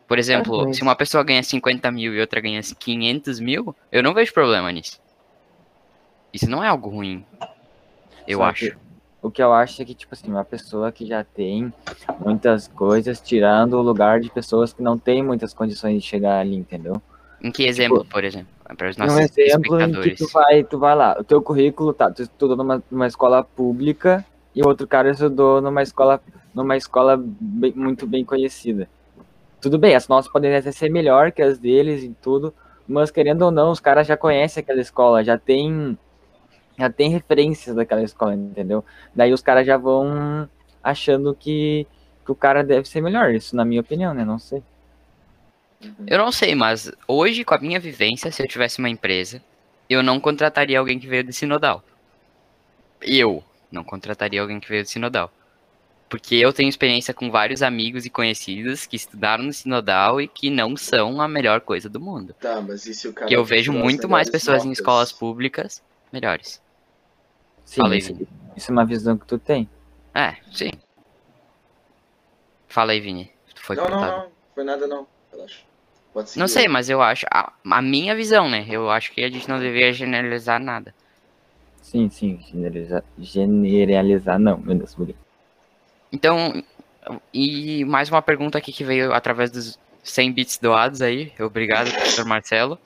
Por 0.07 0.17
exemplo, 0.17 0.69
Ah, 0.71 0.73
se 0.73 0.81
uma 0.81 0.95
pessoa 0.95 1.25
ganha 1.25 1.43
50 1.43 1.91
mil 1.91 2.15
e 2.15 2.21
outra 2.21 2.41
ganha 2.41 2.61
500 2.63 3.41
mil, 3.41 3.75
eu 3.91 4.01
não 4.01 4.15
vejo 4.15 4.33
problema 4.33 4.71
nisso. 4.71 5.01
Isso 6.33 6.49
não 6.49 6.63
é 6.63 6.69
algo 6.69 6.89
ruim. 6.89 7.27
Eu 8.29 8.39
Só 8.39 8.45
acho. 8.45 8.77
O 9.27 9.31
que 9.31 9.43
eu 9.43 9.53
acho 9.53 9.83
é 9.83 9.85
que, 9.85 9.93
tipo 9.93 10.15
assim, 10.15 10.31
uma 10.31 10.45
pessoa 10.45 10.93
que 10.93 11.05
já 11.05 11.25
tem 11.25 11.73
muitas 12.25 12.69
coisas, 12.69 13.21
tirando 13.21 13.73
o 13.75 13.83
lugar 13.83 14.21
de 14.21 14.31
pessoas 14.31 14.73
que 14.73 14.81
não 14.81 14.97
têm 14.97 15.21
muitas 15.21 15.53
condições 15.53 16.01
de 16.01 16.09
chegar 16.09 16.39
ali, 16.39 16.55
entendeu? 16.55 17.03
Em 17.43 17.51
que 17.51 17.65
exemplo, 17.67 18.05
por 18.05 18.23
exemplo? 18.23 18.47
Para 18.77 18.89
os 18.89 18.97
um 18.97 19.01
nossos 19.05 19.37
exemplo 19.37 19.81
em 19.81 19.93
que 20.01 20.11
tu 20.13 20.29
vai, 20.29 20.63
tu 20.63 20.79
vai 20.79 20.95
lá, 20.95 21.17
o 21.19 21.25
teu 21.25 21.43
currículo, 21.43 21.93
tá, 21.93 22.09
tu 22.09 22.23
estudou 22.23 22.57
numa, 22.57 22.81
numa 22.89 23.09
escola 23.09 23.43
pública 23.43 24.25
e 24.55 24.63
o 24.63 24.69
outro 24.69 24.87
cara 24.87 25.11
estudou 25.11 25.61
numa 25.61 25.83
escola, 25.83 26.21
numa 26.55 26.77
escola 26.77 27.21
bem- 27.21 27.73
muito 27.75 28.07
bem 28.07 28.25
conhecida. 28.25 28.89
Tudo 29.61 29.77
bem, 29.77 29.97
as 29.97 30.07
nossas 30.07 30.31
podem 30.31 30.55
até 30.55 30.71
ser 30.71 30.89
melhor 30.89 31.33
que 31.33 31.43
as 31.43 31.59
deles 31.59 32.05
e 32.05 32.15
tudo, 32.23 32.55
mas 32.87 33.11
querendo 33.11 33.43
ou 33.43 33.51
não, 33.51 33.73
os 33.73 33.81
caras 33.81 34.07
já 34.07 34.17
conhecem 34.17 34.61
aquela 34.63 34.81
escola, 34.81 35.25
já 35.25 35.37
tem 35.37 35.99
já 36.79 36.91
tem 36.91 37.11
referências 37.11 37.75
daquela 37.75 38.03
escola, 38.03 38.35
entendeu? 38.35 38.85
Daí 39.15 39.33
os 39.33 39.43
caras 39.43 39.67
já 39.67 39.77
vão 39.77 40.49
achando 40.83 41.35
que, 41.35 41.87
que 42.25 42.31
o 42.31 42.35
cara 42.35 42.63
deve 42.63 42.89
ser 42.89 43.01
melhor. 43.01 43.35
Isso 43.35 43.57
na 43.57 43.65
minha 43.65 43.81
opinião, 43.81 44.13
né? 44.13 44.25
Não 44.25 44.39
sei. 44.39 44.63
Eu 46.07 46.19
não 46.19 46.33
sei, 46.33 46.55
mas 46.55 46.91
hoje, 47.07 47.45
com 47.45 47.55
a 47.55 47.59
minha 47.59 47.81
vivência, 47.81 48.31
se 48.31 48.43
eu 48.43 48.49
tivesse 48.49 48.79
uma 48.79 48.89
empresa, 48.89 49.43
eu 49.89 50.03
não 50.03 50.19
contrataria 50.19 50.79
alguém 50.79 50.99
que 50.99 51.07
veio 51.07 51.25
de 51.25 51.33
Sinodal. 51.33 51.83
Eu 53.01 53.43
não 53.71 53.85
contrataria 53.85 54.41
alguém 54.41 54.59
que 54.59 54.69
veio 54.69 54.83
de 54.83 54.91
Sinodal. 54.91 55.31
Porque 56.09 56.37
eu 56.37 56.53
tenho 56.53 56.69
experiência 56.69 57.13
com 57.13 57.31
vários 57.31 57.63
amigos 57.63 58.07
e 58.07 58.11
conhecidos 58.11 58.87
que 58.87 58.97
estudaram 58.97 59.45
no 59.45 59.53
Sinodal 59.53 60.21
e 60.21 60.29
que 60.29 60.51
não 60.51 60.77
são 60.77 61.21
a 61.21 61.27
melhor 61.27 61.61
coisa 61.61 61.89
do 61.89 62.01
mundo. 62.01 62.33
Tá, 62.41 62.61
mas 62.61 62.87
e 62.87 62.95
se 62.95 63.09
o 63.09 63.13
cara. 63.13 63.27
Que 63.27 63.35
eu 63.35 63.45
vejo 63.45 63.73
muito 63.73 64.09
mais 64.09 64.31
pessoas 64.31 64.63
em 64.63 64.69
notas? 64.69 64.79
escolas 64.79 65.13
públicas 65.13 65.83
melhores. 66.13 66.61
Sim, 67.67 67.81
Fala 67.83 67.93
aí, 67.93 67.99
isso, 67.99 68.29
isso 68.57 68.71
é 68.71 68.73
uma 68.73 68.87
visão 68.87 69.19
que 69.19 69.27
tu 69.27 69.39
tem. 69.39 69.69
É, 70.15 70.37
sim. 70.51 70.71
Fala 72.69 72.93
aí, 72.93 73.01
Vini. 73.01 73.31
Tu 73.55 73.61
foi 73.63 73.77
Não, 73.77 73.85
não, 73.85 73.91
cortado. 73.91 74.17
não. 74.23 74.29
Foi 74.55 74.65
nada, 74.65 74.87
não. 74.87 75.07
Relaxa. 75.31 75.59
Não 76.37 76.49
sei, 76.49 76.67
mas 76.67 76.89
eu 76.89 77.03
acho. 77.03 77.27
A, 77.31 77.53
a 77.71 77.83
minha 77.83 78.15
visão, 78.17 78.49
né? 78.49 78.65
Eu 78.71 78.91
acho 78.91 79.13
que 79.13 79.23
a 79.23 79.29
gente 79.29 79.47
não 79.49 79.59
deveria 79.59 79.93
generalizar 79.93 80.59
nada. 80.59 80.95
Sim, 81.83 82.09
sim, 82.09 82.41
generalizar, 82.51 83.05
generalizar 83.19 84.39
não, 84.39 84.57
meu 84.59 84.75
Deus, 84.77 84.95
buguei. 84.95 85.15
Então, 86.11 86.65
e 87.35 87.85
mais 87.85 88.09
uma 88.11 88.23
pergunta 88.23 88.57
aqui 88.57 88.73
que 88.73 88.83
veio 88.83 89.13
através 89.13 89.51
dos 89.51 89.79
100 90.03 90.33
bits 90.33 90.59
doados 90.59 91.03
aí. 91.03 91.33
Obrigado, 91.39 91.91
professor 91.93 92.25
Marcelo. 92.25 92.79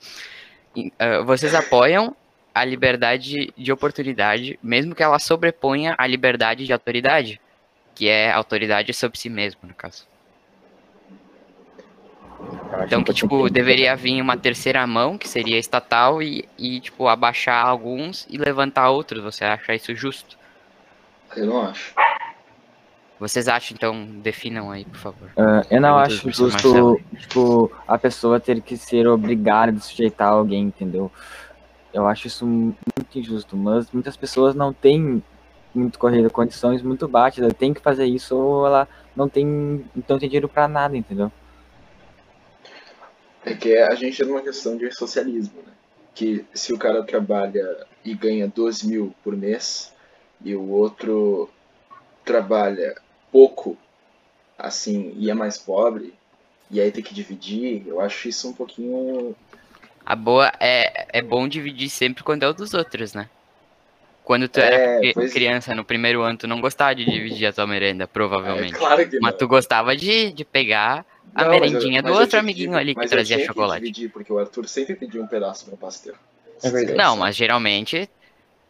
Ah, 0.99 1.21
vocês 1.23 1.55
apoiam 1.55 2.15
a 2.53 2.65
liberdade 2.65 3.53
de 3.57 3.71
oportunidade, 3.71 4.59
mesmo 4.61 4.93
que 4.93 5.03
ela 5.03 5.19
sobreponha 5.19 5.95
a 5.97 6.05
liberdade 6.05 6.65
de 6.65 6.73
autoridade, 6.73 7.39
que 7.95 8.07
é 8.07 8.31
autoridade 8.31 8.93
sobre 8.93 9.17
si 9.17 9.29
mesmo, 9.29 9.61
no 9.63 9.73
caso. 9.73 10.05
Então 12.83 13.03
que, 13.03 13.13
tipo, 13.13 13.49
deveria 13.49 13.95
vir 13.95 14.21
uma 14.21 14.37
terceira 14.37 14.85
mão, 14.87 15.17
que 15.17 15.27
seria 15.27 15.57
estatal, 15.57 16.21
e, 16.21 16.47
e, 16.57 16.79
tipo, 16.79 17.07
abaixar 17.07 17.65
alguns 17.65 18.25
e 18.29 18.37
levantar 18.37 18.89
outros. 18.89 19.23
Você 19.23 19.43
acha 19.43 19.75
isso 19.75 19.95
justo? 19.95 20.37
Eu 21.35 21.45
não 21.45 21.61
acho. 21.61 21.93
Vocês 23.19 23.47
acham, 23.47 23.75
então, 23.75 24.03
definam 24.23 24.71
aí, 24.71 24.83
por 24.83 24.97
favor. 24.97 25.29
Ah, 25.37 25.61
eu 25.69 25.79
não 25.79 25.95
Perguntas 25.95 26.13
acho 26.13 26.31
justo, 26.31 26.51
Marcelo. 26.51 27.01
tipo, 27.19 27.71
a 27.87 27.97
pessoa 27.97 28.39
ter 28.39 28.61
que 28.61 28.75
ser 28.75 29.07
obrigada 29.07 29.77
a 29.77 29.79
sujeitar 29.79 30.29
alguém, 30.29 30.63
entendeu? 30.63 31.11
Eu 31.93 32.07
acho 32.07 32.27
isso 32.27 32.45
muito 32.45 32.79
injusto, 33.19 33.57
mas 33.57 33.91
muitas 33.91 34.15
pessoas 34.15 34.55
não 34.55 34.71
têm 34.71 35.21
muito 35.73 35.99
corrida, 35.99 36.29
condições 36.29 36.81
muito 36.81 37.07
baixas, 37.07 37.43
ela 37.43 37.53
tem 37.53 37.73
que 37.73 37.81
fazer 37.81 38.05
isso 38.05 38.35
ou 38.35 38.65
ela 38.65 38.87
não 39.15 39.27
tem, 39.27 39.45
não 39.95 40.01
tem 40.01 40.29
dinheiro 40.29 40.49
pra 40.49 40.67
nada, 40.67 40.95
entendeu? 40.95 41.31
É 43.43 43.53
que 43.53 43.77
a 43.77 43.95
gente 43.95 44.21
é 44.21 44.25
numa 44.25 44.41
questão 44.41 44.77
de 44.77 44.91
socialismo, 44.91 45.61
né? 45.65 45.73
Que 46.13 46.45
se 46.53 46.73
o 46.73 46.77
cara 46.77 47.03
trabalha 47.03 47.85
e 48.03 48.13
ganha 48.13 48.47
12 48.47 48.87
mil 48.87 49.15
por 49.23 49.35
mês 49.35 49.93
e 50.43 50.55
o 50.55 50.69
outro 50.69 51.49
trabalha 52.23 52.95
pouco, 53.31 53.77
assim, 54.57 55.13
e 55.17 55.29
é 55.29 55.33
mais 55.33 55.57
pobre, 55.57 56.13
e 56.69 56.79
aí 56.79 56.91
tem 56.91 57.03
que 57.03 57.13
dividir, 57.13 57.83
eu 57.87 57.99
acho 57.99 58.29
isso 58.29 58.49
um 58.49 58.53
pouquinho. 58.53 59.35
A 60.11 60.15
boa 60.15 60.51
é, 60.59 61.07
é 61.19 61.21
bom 61.21 61.47
dividir 61.47 61.89
sempre 61.89 62.21
quando 62.21 62.43
é 62.43 62.47
o 62.47 62.53
dos 62.53 62.73
outros, 62.73 63.13
né? 63.13 63.29
Quando 64.25 64.47
tu 64.49 64.59
É, 64.59 64.67
era 64.67 65.13
pois 65.13 65.31
é. 65.31 65.33
criança 65.33 65.73
no 65.73 65.85
primeiro 65.85 66.21
ano, 66.21 66.37
tu 66.37 66.47
não 66.47 66.59
gostava 66.59 66.93
de 66.93 67.05
dividir 67.05 67.47
a 67.47 67.53
tua 67.53 67.65
merenda, 67.65 68.03
É 68.03 68.07
provavelmente. 68.07 68.73
claro 68.77 69.09
que 69.09 69.15
não. 69.15 69.21
Mas 69.21 69.35
tu 69.37 69.47
gostava 69.47 69.95
de, 69.95 70.31
de 70.33 70.43
pegar 70.43 71.05
a 71.33 71.43
Não, 71.43 71.49
mas 71.49 71.61
eu- 71.73 71.79
merendinha 71.79 72.01
do 72.03 72.11
outro 72.13 72.31
que 72.31 72.37
amiguinho 72.43 72.75
ali 72.75 72.93
que 72.93 72.99
mas 72.99 73.11
eu 73.11 73.17
trazia 73.17 73.37
tinha 73.37 73.47
que 73.47 73.47
chocolate. 73.53 73.81
dividir, 73.83 74.11
porque 74.11 74.33
o 74.33 74.37
Arthur 74.37 74.67
sempre 74.67 74.95
pedia 74.95 75.21
um 75.21 75.27
pedaço 75.27 75.69
no 75.71 75.77
pastel. 75.77 76.15
É 76.63 76.69
verdade. 76.69 76.97
Não, 76.97 77.15
mas 77.17 77.35
geralmente 77.35 78.09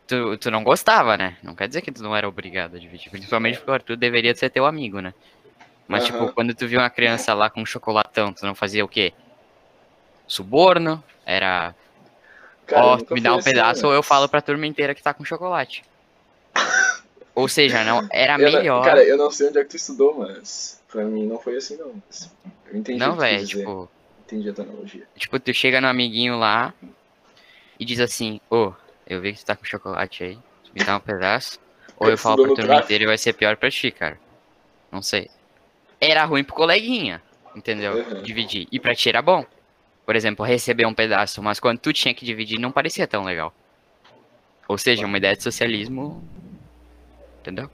tu, 0.07 0.38
tu 0.38 0.51
não 0.51 0.63
gostava, 0.63 1.17
né? 1.17 1.38
Não 1.43 1.55
quer 1.55 1.67
dizer 1.67 1.81
que 1.81 1.91
tu 1.91 2.03
não 2.03 2.15
era 2.15 2.27
obrigado 2.29 2.75
a 2.75 2.79
dividir. 2.79 3.10
Principalmente 3.12 3.57
porque 3.60 3.71
o 3.71 3.74
Arthur 3.74 3.98
deveria 3.98 4.36
ser 4.36 4.50
teu 4.50 4.65
amigo, 4.65 5.00
né? 5.01 5.13
Mas, 5.88 6.05
tipo, 6.05 6.29
quando 6.29 6.55
tu 6.55 6.67
viu 6.67 6.79
uma 6.79 6.89
criança 6.89 7.33
lá 7.33 7.50
com 7.50 7.62
um 7.62 7.65
chocolatão, 7.65 8.33
tu 8.33 8.45
não 8.45 8.55
fazia 8.55 8.86
o 8.86 8.89
quê? 8.89 9.13
Suborno? 10.35 11.03
Era, 11.25 11.75
Cara, 12.65 12.85
ó, 12.85 12.97
nunca 12.97 13.13
me 13.15 13.19
dá 13.19 13.35
um 13.35 13.41
pedaço 13.43 13.85
ou 13.85 13.93
eu 13.93 14.01
falo 14.01 14.29
pra 14.29 14.41
turma 14.41 14.65
inteira 14.65 14.95
que 14.95 15.03
tá 15.03 15.13
com 15.13 15.25
chocolate. 15.25 15.83
ou 17.35 17.50
seja, 17.50 17.83
não, 17.83 18.07
era 18.09 18.35
Eu 18.41 18.50
não- 18.50 18.59
melhor. 18.59 18.85
Cara, 18.85 19.03
eu 19.03 19.17
não 19.17 19.29
sei 19.29 19.50
onde 19.50 19.59
é 19.59 19.63
que 19.65 19.71
tu 19.71 19.75
estudou, 19.75 20.17
mas 20.19 20.81
pra 20.89 21.03
mim 21.03 21.27
não 21.27 21.38
foi 21.38 21.57
assim 21.57 21.75
não. 21.75 22.01
Eu 22.71 22.77
entendi 22.79 22.97
não, 22.97 23.17
velho, 23.17 23.45
tipo, 23.45 23.91
Entendi 24.25 24.50
a 24.50 24.53
tua 24.53 24.63
analogia. 24.63 25.05
tipo, 25.17 25.38
tu 25.38 25.53
chega 25.53 25.81
no 25.81 25.88
amiguinho 25.88 26.39
lá 26.39 26.73
e 27.77 27.83
diz 27.83 28.00
assim, 28.00 28.39
ô, 28.50 28.71
eu 29.05 29.19
vi 29.19 29.33
que 29.33 29.39
tu 29.39 29.45
tá 29.45 29.53
com 29.57 29.65
chocolate 29.65 30.23
aí, 30.23 30.39
me 30.73 30.81
dá 30.85 30.95
um 30.95 31.01
pedaço. 31.01 31.59
Ou 31.97 32.07
eu 32.09 32.15
Tu 32.15 32.21
falo 32.21 32.45
pra 32.45 32.55
turma 32.55 32.75
inteira 32.79 33.03
e 33.03 33.07
vai 33.07 33.17
ser 33.17 33.33
pior 33.33 33.57
pra 33.57 33.69
ti, 33.69 33.91
cara. 33.91 34.17
Não 34.89 35.01
sei. 35.01 35.29
Era 36.00 36.23
ruim 36.23 36.43
pro 36.45 36.55
coleguinha, 36.55 37.21
entendeu? 37.53 37.95
Uhum. 37.97 38.23
Dividir. 38.23 38.65
E 38.71 38.79
pra 38.79 38.95
ti 38.95 39.09
era 39.09 39.21
bom. 39.21 39.45
Por 40.05 40.15
exemplo, 40.15 40.46
receber 40.46 40.86
um 40.86 40.93
pedaço, 40.93 41.41
mas 41.41 41.60
quando 41.60 41.79
tu 41.79 41.93
tinha 41.93 42.13
que 42.13 42.25
dividir 42.25 42.60
não 42.60 42.72
parecia 42.72 43.08
tão 43.08 43.24
legal. 43.24 43.53
Ou 44.67 44.77
seja, 44.77 45.05
uma 45.05 45.17
ideia 45.17 45.36
de 45.36 45.43
socialismo. 45.43 46.24
Entendeu? 47.41 47.70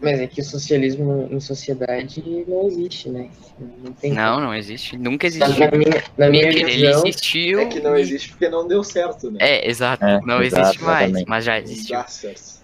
Mas 0.00 0.20
é 0.20 0.26
que 0.28 0.40
o 0.40 0.44
socialismo 0.44 1.28
em 1.30 1.40
sociedade 1.40 2.22
não 2.46 2.66
existe, 2.68 3.08
né? 3.08 3.28
Não 3.82 3.92
tem 3.92 4.12
Não, 4.12 4.40
não 4.40 4.54
existe. 4.54 4.96
Nunca 4.96 5.28
Na 5.28 5.46
existiu. 5.46 5.70
minha, 5.72 6.04
na 6.16 6.30
minha 6.30 6.44
ele 6.48 6.64
visão, 6.64 7.00
existiu. 7.06 7.58
É 7.60 7.66
que 7.66 7.80
não 7.80 7.96
existe 7.96 8.28
porque 8.30 8.48
não 8.48 8.68
deu 8.68 8.84
certo, 8.84 9.30
né? 9.30 9.38
É, 9.40 9.68
exato. 9.68 10.04
É, 10.04 10.20
não 10.24 10.40
exato, 10.40 10.62
existe 10.68 10.84
mais, 10.84 11.00
exatamente. 11.02 11.28
mas 11.28 11.44
já 11.44 11.52
Não 11.54 11.62
existiu. 11.64 11.96
dá 11.96 12.06
certo. 12.06 12.61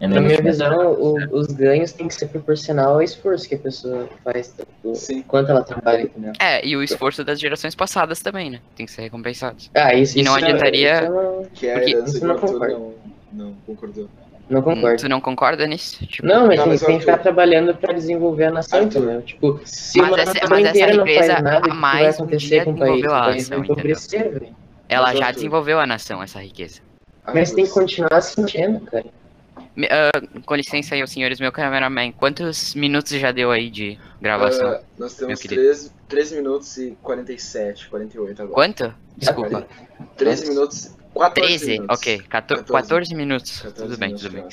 Eu 0.00 0.08
na 0.08 0.14
não 0.16 0.22
minha 0.22 0.40
visão, 0.40 0.92
o- 0.94 1.18
os 1.30 1.48
ganhos 1.48 1.92
têm 1.92 2.08
que 2.08 2.14
ser 2.14 2.28
proporcional 2.28 2.94
ao 2.94 3.02
esforço 3.02 3.46
que 3.46 3.54
a 3.54 3.58
pessoa 3.58 4.08
faz, 4.24 4.48
tanto- 4.48 4.94
Sim. 4.96 5.20
quanto 5.22 5.50
ela 5.50 5.62
trabalha, 5.62 6.02
entendeu? 6.04 6.32
É, 6.40 6.66
e 6.66 6.74
o 6.74 6.82
esforço 6.82 7.22
das 7.22 7.38
gerações 7.38 7.74
passadas 7.74 8.20
também, 8.20 8.48
né? 8.48 8.60
Tem 8.74 8.86
que 8.86 8.92
ser 8.92 9.02
recompensado. 9.02 9.56
Ah, 9.74 9.92
isso, 9.94 10.18
E 10.18 10.22
não 10.22 10.36
isso 10.38 10.46
adiantaria- 10.46 11.10
não, 11.10 11.44
Que 11.52 11.66
é 11.66 11.74
a 11.74 11.78
Porque 11.80 11.90
isso 11.96 12.18
que 12.18 12.24
o 12.24 12.28
não 12.28 12.34
Arthur 12.34 12.46
concordo. 12.52 12.74
não, 13.32 13.44
não 13.46 13.54
concordou. 13.66 14.08
não 14.48 14.62
concordo. 14.62 15.02
Tu 15.02 15.08
não 15.08 15.20
concorda 15.20 15.66
nisso? 15.66 16.06
Tipo, 16.06 16.26
Não, 16.26 16.46
mas 16.46 16.56
Não, 16.56 16.64
tem, 16.64 16.72
mas 16.72 16.80
tem 16.80 16.94
que 16.94 17.00
ficar 17.04 17.18
trabalhando 17.18 17.74
pra 17.74 17.92
desenvolver 17.92 18.44
a 18.44 18.50
nação, 18.50 18.78
Arthur. 18.80 18.98
entendeu? 19.02 19.22
Tipo, 19.22 19.60
se 19.66 19.98
Mas 19.98 20.08
uma 20.08 20.20
essa- 20.20 20.32
nação 20.34 20.48
mas 20.48 20.60
essa 20.64 20.70
inteira 20.70 20.94
não 20.96 21.02
empresa 21.02 21.32
faz 21.34 21.42
nada, 21.44 21.58
o 21.58 21.60
que 21.62 21.68
que 21.68 21.76
vai 21.76 21.78
mais 21.78 22.18
um 22.18 22.22
acontecer 22.24 22.46
dia 22.48 22.64
com 22.64 22.70
o 22.70 22.78
país? 22.78 22.90
O 22.90 22.94
desenvolveu 22.94 23.14
a 23.14 23.20
país 23.24 23.48
nação, 23.50 23.58
ela 24.88 25.06
Mas, 25.08 25.18
já 25.18 25.24
Arthur, 25.26 25.34
desenvolveu 25.36 25.78
a 25.78 25.86
nação, 25.86 26.22
essa 26.22 26.40
riqueza. 26.40 26.80
Mas 27.34 27.52
tem 27.52 27.64
que 27.66 27.70
continuar 27.70 28.20
se 28.22 28.40
mexendo, 28.40 28.80
cara. 28.86 29.04
Ah, 29.90 30.10
com 30.44 30.54
licença 30.54 30.94
aí, 30.94 31.06
senhores, 31.06 31.38
meu 31.40 31.52
cameraman, 31.52 32.12
quantos 32.12 32.74
minutos 32.74 33.12
já 33.12 33.30
deu 33.32 33.50
aí 33.50 33.70
de 33.70 33.98
gravação? 34.20 34.68
ah, 34.68 34.80
nós 34.98 35.14
temos 35.14 35.40
querido. 35.40 35.62
13, 35.62 35.92
13 36.08 36.34
minutos 36.36 36.76
e 36.76 36.96
47, 37.02 37.88
48 37.88 38.42
agora. 38.42 38.54
Quanto? 38.54 38.94
Desculpa. 39.16 39.66
13 40.16 40.48
minutos, 40.48 40.96
14 41.14 41.32
13? 41.58 41.70
minutos. 41.72 41.96
Ok, 41.98 42.18
14, 42.28 42.64
14. 42.64 42.72
14 42.88 43.14
minutos. 43.14 43.60
14 43.60 43.82
Tudo 43.82 43.98
bem, 43.98 44.14
tudo 44.16 44.30
bem. 44.32 44.44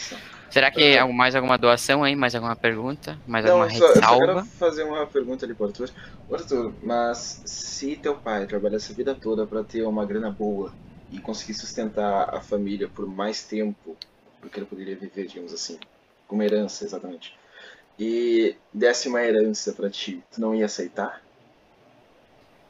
Será 0.49 0.71
que 0.71 0.81
É. 0.81 1.03
mais 1.03 1.35
alguma 1.35 1.57
doação 1.57 2.03
aí? 2.03 2.15
Mais 2.15 2.33
alguma 2.33 2.55
pergunta? 2.55 3.17
Mais 3.27 3.43
Não, 3.43 3.61
alguma 3.61 3.69
só, 3.69 3.85
eu 3.85 3.95
só 3.95 4.01
quero 4.01 4.19
ressalva? 4.19 4.45
fazer 4.57 4.83
uma 4.83 5.05
pergunta 5.05 5.45
ali 5.45 5.53
pro 5.53 5.65
Arthur. 5.67 5.89
Arthur, 6.31 6.73
mas 6.81 7.41
se 7.45 7.95
teu 7.97 8.15
pai 8.15 8.45
trabalhasse 8.45 8.91
a 8.93 8.95
vida 8.95 9.13
toda 9.13 9.45
pra 9.45 9.63
ter 9.63 9.81
uma 9.83 10.05
grana 10.05 10.29
boa 10.31 10.71
e 11.11 11.19
conseguir 11.19 11.53
sustentar 11.53 12.33
a 12.33 12.39
família 12.39 12.87
por 12.87 13.05
mais 13.07 13.43
tempo 13.43 13.95
do 14.41 14.49
que 14.49 14.59
ele 14.59 14.65
poderia 14.65 14.95
viver, 14.95 15.27
digamos 15.27 15.53
assim, 15.53 15.79
com 16.27 16.35
uma 16.35 16.45
herança, 16.45 16.83
exatamente, 16.83 17.33
e 17.99 18.55
desse 18.73 19.07
uma 19.07 19.23
herança 19.23 19.73
pra 19.73 19.89
ti, 19.89 20.21
tu 20.31 20.39
não 20.41 20.53
ia 20.53 20.65
aceitar? 20.65 21.21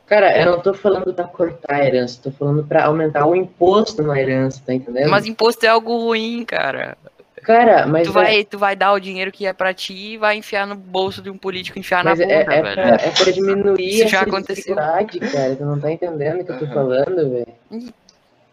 Cara, 0.05 0.39
eu 0.39 0.45
não 0.45 0.61
tô 0.61 0.73
falando 0.73 1.13
pra 1.13 1.25
cortar 1.25 1.75
a 1.81 1.85
herança, 1.85 2.21
tô 2.23 2.31
falando 2.31 2.65
pra 2.65 2.85
aumentar 2.85 3.25
o 3.27 3.35
imposto 3.35 4.01
na 4.01 4.17
herança, 4.17 4.61
tá 4.65 4.73
entendendo? 4.73 5.09
Mas 5.09 5.25
imposto 5.25 5.65
é 5.65 5.69
algo 5.69 5.97
ruim, 5.97 6.45
cara. 6.45 6.97
Cara, 7.43 7.85
mas 7.85 8.07
Tu 8.07 8.11
é, 8.11 8.13
vai, 8.13 8.43
tu 8.45 8.57
vai 8.57 8.75
dar 8.75 8.93
o 8.93 8.99
dinheiro 8.99 9.31
que 9.31 9.45
é 9.45 9.51
pra 9.53 9.73
ti 9.73 9.93
e 9.93 10.17
vai 10.17 10.37
enfiar 10.37 10.65
no 10.65 10.75
bolso 10.75 11.21
de 11.21 11.29
um 11.29 11.37
político 11.37 11.77
enfiar 11.77 12.03
mas 12.03 12.19
na 12.19 12.25
é, 12.25 12.39
bunda, 12.39 12.53
é, 12.53 12.61
velho. 12.61 12.75
pra, 12.75 12.95
é 13.07 13.11
pra 13.11 13.31
diminuir 13.31 13.89
Isso 13.89 14.07
já 14.07 14.19
essa 14.19 14.29
aconteceu. 14.29 14.55
desigualdade, 14.55 15.19
cara. 15.19 15.55
Tu 15.55 15.65
não 15.65 15.79
tá 15.79 15.91
entendendo 15.91 16.41
o 16.41 16.45
que 16.45 16.51
eu 16.51 16.59
tô 16.59 16.65
Aham. 16.65 16.73
falando, 16.73 17.29
velho. 17.29 17.93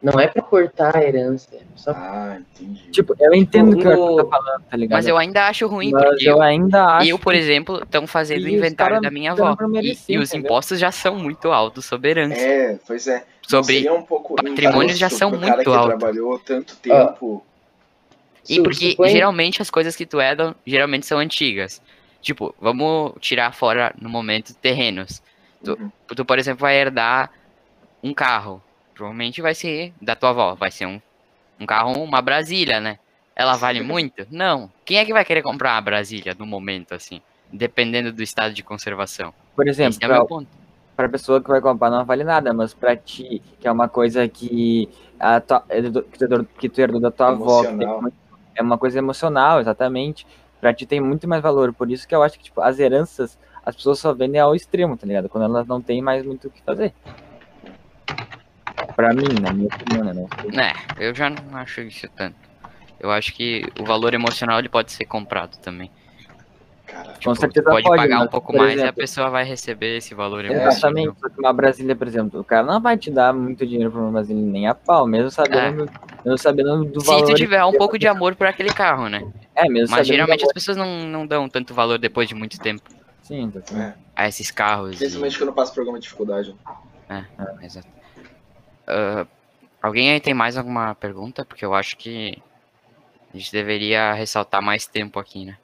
Não 0.04 0.20
é 0.20 0.26
pra 0.28 0.42
cortar 0.42 0.94
a 0.96 1.02
herança, 1.02 1.48
é 1.54 1.60
só 1.74 1.92
Ah, 1.92 2.36
entendi. 2.38 2.90
Tipo, 2.90 3.16
eu 3.18 3.32
entendo 3.32 3.72
o 3.74 3.78
que 3.78 3.88
o 3.88 4.16
tá 4.16 4.24
falando, 4.28 4.62
tá 4.70 4.76
ligado? 4.76 4.98
Mas 4.98 5.06
eu 5.08 5.16
ainda 5.16 5.46
acho 5.48 5.66
ruim, 5.66 5.90
Mas 5.92 6.04
porque 6.04 6.28
eu 6.28 6.42
ainda 6.42 6.84
acho 6.98 7.08
eu, 7.08 7.18
por 7.18 7.32
que- 7.32 7.38
exemplo, 7.38 7.82
estão 7.82 8.06
fazendo 8.06 8.44
o 8.44 8.48
E 8.48 8.54
inventário 8.54 8.96
cara 8.96 9.00
da 9.00 9.10
minha 9.10 9.32
avó. 9.32 9.56
pra 9.56 9.66
E, 9.66 9.70
merecer, 9.70 10.14
e 10.14 10.18
os 10.18 10.34
impostos 10.34 10.78
já 10.78 10.92
são 10.92 11.16
muito 11.16 11.50
altos 11.50 11.86
sobre 11.86 12.10
herança. 12.10 12.38
É, 12.38 12.78
pois 12.86 13.06
é. 13.06 13.24
Sobre 13.48 13.88
um 13.90 14.02
pouco 14.02 14.34
patrimônios 14.36 14.98
já 14.98 15.08
são 15.08 15.30
pro 15.30 15.40
cara 15.40 15.56
muito 15.56 15.70
que 15.70 15.76
altos. 15.76 15.98
trabalhou 15.98 16.38
tanto 16.38 16.76
tempo 16.76 17.42
E 18.48 18.56
Su- 18.56 18.62
porque 18.62 18.94
geralmente 19.06 19.62
as 19.62 19.70
coisas 19.70 19.96
que 19.96 20.04
tu 20.04 20.20
herdam 20.20 20.54
geralmente 20.66 21.06
são 21.06 21.18
antigas. 21.18 21.80
Tipo, 22.20 22.54
vamos 22.60 23.14
tirar 23.20 23.54
fora 23.54 23.94
no 23.98 24.10
momento 24.10 24.54
terrenos. 24.56 25.22
Tu, 25.64 25.72
Uhum. 25.72 25.90
tu, 26.08 26.24
por 26.26 26.38
exemplo, 26.38 26.60
vai 26.60 26.76
herdar 26.76 27.30
um 28.02 28.12
carro. 28.12 28.62
Provavelmente 28.94 29.42
vai 29.42 29.54
ser 29.54 29.92
da 30.00 30.14
tua 30.14 30.30
avó, 30.30 30.54
vai 30.54 30.70
ser 30.70 30.86
um, 30.86 31.00
um 31.60 31.66
carro, 31.66 31.92
uma 32.02 32.22
Brasília, 32.22 32.80
né? 32.80 32.98
Ela 33.36 33.56
vale 33.56 33.82
muito? 33.82 34.24
Não. 34.30 34.70
Quem 34.84 34.98
é 34.98 35.04
que 35.04 35.12
vai 35.12 35.24
querer 35.24 35.42
comprar 35.42 35.74
uma 35.74 35.80
Brasília 35.80 36.34
no 36.38 36.46
momento, 36.46 36.94
assim? 36.94 37.20
Dependendo 37.52 38.12
do 38.12 38.22
estado 38.22 38.54
de 38.54 38.62
conservação. 38.62 39.34
Por 39.56 39.66
exemplo, 39.66 39.90
Esse 39.96 40.04
é 40.04 40.08
meu 40.08 40.24
ponto. 40.26 40.46
pra 40.96 41.08
pessoa 41.08 41.40
que 41.42 41.48
vai 41.48 41.60
comprar 41.60 41.90
não 41.90 42.04
vale 42.04 42.22
nada, 42.22 42.52
mas 42.52 42.72
pra 42.72 42.96
ti, 42.96 43.42
que 43.60 43.66
é 43.66 43.72
uma 43.72 43.88
coisa 43.88 44.28
que, 44.28 44.88
a 45.18 45.40
tua- 45.40 45.64
é 45.68 45.82
que, 45.82 45.90
tu, 45.90 46.24
herdou- 46.24 46.44
que 46.58 46.68
tu 46.68 46.80
herdou 46.80 47.00
da 47.00 47.10
tua 47.10 47.28
avó, 47.30 47.64
Emocional. 47.64 48.02
muito- 48.02 48.16
é 48.54 48.62
uma 48.62 48.78
coisa 48.78 48.98
emocional, 48.98 49.60
exatamente. 49.60 50.24
Pra 50.60 50.72
ti 50.72 50.86
tem 50.86 51.00
muito 51.00 51.26
mais 51.28 51.42
valor. 51.42 51.72
Por 51.74 51.90
isso 51.90 52.06
que 52.06 52.14
eu 52.14 52.22
acho 52.22 52.38
que, 52.38 52.44
tipo, 52.44 52.60
as 52.60 52.78
heranças, 52.78 53.36
as 53.66 53.74
pessoas 53.74 53.98
só 53.98 54.12
vendem 54.14 54.40
ao 54.40 54.54
extremo, 54.54 54.96
tá 54.96 55.04
ligado? 55.06 55.28
Quando 55.28 55.44
elas 55.44 55.66
não 55.66 55.80
têm 55.82 56.00
mais 56.00 56.24
muito 56.24 56.46
o 56.46 56.50
que 56.50 56.62
fazer. 56.62 56.94
Pra 58.96 59.12
mim, 59.12 59.28
na 59.40 59.52
minha 59.52 59.68
opinião, 59.68 60.04
né? 60.14 60.26
É, 60.98 61.06
eu 61.08 61.14
já 61.14 61.28
não 61.28 61.56
acho 61.56 61.80
isso 61.82 62.08
tanto. 62.16 62.36
Eu 63.00 63.10
acho 63.10 63.34
que 63.34 63.62
o 63.80 63.84
valor 63.84 64.14
emocional 64.14 64.58
ele 64.58 64.68
pode 64.68 64.92
ser 64.92 65.04
comprado 65.04 65.56
também. 65.58 65.90
Cara, 66.86 67.08
Com 67.08 67.18
Tipo, 67.18 67.34
certeza 67.36 67.70
pode, 67.70 67.82
pode, 67.84 67.96
pagar 68.02 68.16
um 68.18 68.20
mas, 68.20 68.30
pouco 68.30 68.52
por 68.52 68.58
mais 68.58 68.78
e 68.80 68.82
a 68.84 68.92
pessoa 68.92 69.30
vai 69.30 69.44
receber 69.44 69.96
esse 69.96 70.14
valor 70.14 70.44
É, 70.44 70.48
emocional. 70.48 70.72
Exatamente, 70.72 71.18
só 71.18 71.28
que 71.28 71.40
uma 71.40 71.52
Brasília, 71.52 71.96
por 71.96 72.06
exemplo, 72.06 72.40
o 72.40 72.44
cara 72.44 72.66
não 72.66 72.80
vai 72.80 72.96
te 72.96 73.10
dar 73.10 73.32
muito 73.34 73.66
dinheiro 73.66 73.90
pra 73.90 74.00
uma 74.00 74.12
Brasília 74.12 74.42
nem 74.42 74.68
a 74.68 74.74
pau, 74.74 75.06
mesmo 75.06 75.30
sabendo, 75.30 75.90
mesmo 76.24 76.38
sabendo 76.38 76.84
do 76.84 77.00
Se 77.00 77.06
valor. 77.06 77.26
tu 77.26 77.34
tiver 77.34 77.64
um 77.64 77.72
pouco 77.72 77.98
de 77.98 78.06
amor 78.06 78.36
por 78.36 78.46
aquele 78.46 78.70
carro, 78.70 79.08
né? 79.08 79.20
É, 79.56 79.68
mesmo 79.68 79.94
Mas 79.94 80.06
geralmente 80.06 80.44
as 80.44 80.52
pessoas 80.52 80.76
não, 80.76 81.04
não 81.06 81.26
dão 81.26 81.48
tanto 81.48 81.74
valor 81.74 81.98
depois 81.98 82.28
de 82.28 82.34
muito 82.34 82.60
tempo. 82.60 82.82
Sim, 83.22 83.48
exatamente. 83.48 83.96
É, 84.16 84.22
a 84.22 84.28
esses 84.28 84.50
carros. 84.50 84.94
e- 84.94 84.98
principalmente 84.98 85.38
quando 85.38 85.52
passa 85.52 85.72
por 85.72 85.80
alguma 85.80 85.98
dificuldade. 85.98 86.54
Exato. 87.62 87.88
Ah, 88.86 89.26
alguém 89.82 90.10
aí 90.12 90.20
tem 90.20 90.34
mais 90.34 90.56
alguma 90.56 90.94
pergunta? 90.94 91.44
Porque 91.44 91.64
eu 91.64 91.74
acho 91.74 91.96
que 91.96 92.42
a 93.32 93.36
gente 93.36 93.52
deveria 93.52 94.12
ressaltar 94.12 94.62
mais 94.62 94.86
tempo 94.86 95.18
aqui, 95.18 95.44
né? 95.44 95.58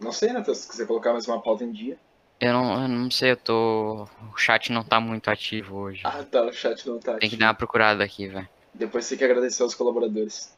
Não 0.00 0.12
sei, 0.12 0.32
né? 0.32 0.42
Se 0.42 0.68
quiser 0.68 0.86
colocar 0.86 1.12
mais 1.12 1.26
uma 1.26 1.40
pauta 1.40 1.64
em 1.64 1.72
dia. 1.72 1.98
Eu 2.40 2.52
não, 2.52 2.82
eu 2.82 2.88
não 2.88 3.10
sei, 3.10 3.32
eu 3.32 3.36
tô. 3.36 4.08
O 4.32 4.36
chat 4.36 4.70
não 4.70 4.84
tá 4.84 5.00
muito 5.00 5.28
ativo 5.28 5.76
hoje. 5.76 6.02
Ah, 6.04 6.22
tá. 6.22 6.42
O 6.42 6.52
chat 6.52 6.86
não 6.88 6.98
tá. 7.00 7.12
Tem 7.12 7.20
que 7.20 7.26
ativo. 7.26 7.40
dar 7.40 7.46
uma 7.48 7.54
procurada 7.54 8.04
aqui, 8.04 8.28
velho. 8.28 8.48
Depois 8.72 9.08
tem 9.08 9.18
que 9.18 9.24
agradecer 9.24 9.62
aos 9.62 9.74
colaboradores. 9.74 10.56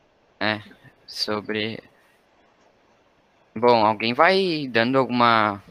Sobre. 1.07 1.83
Bom, 3.55 3.85
alguém 3.85 4.13
vai 4.13 4.69
dando 4.71 4.99
alguma. 4.99 5.63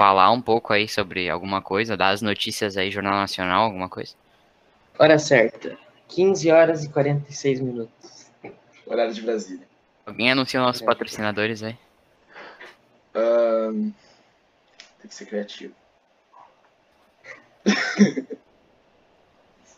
Falar 0.00 0.30
um 0.30 0.40
pouco 0.40 0.72
aí 0.72 0.88
sobre 0.88 1.28
alguma 1.28 1.60
coisa, 1.60 1.94
dar 1.94 2.08
as 2.08 2.22
notícias 2.22 2.74
aí, 2.78 2.90
Jornal 2.90 3.12
Nacional, 3.16 3.64
alguma 3.64 3.86
coisa? 3.86 4.14
Hora 4.98 5.18
certa. 5.18 5.76
15 6.08 6.50
horas 6.50 6.84
e 6.84 6.88
46 6.88 7.60
minutos. 7.60 8.30
Horário 8.86 9.12
de 9.12 9.20
Brasília. 9.20 9.68
Alguém 10.06 10.32
anuncia 10.32 10.58
nossos 10.58 10.80
É. 10.80 10.86
patrocinadores 10.86 11.62
aí? 11.62 11.76
Ahn, 13.14 13.90
tem 15.02 15.08
que 15.08 15.14
ser 15.14 15.26
criativo. 15.26 15.74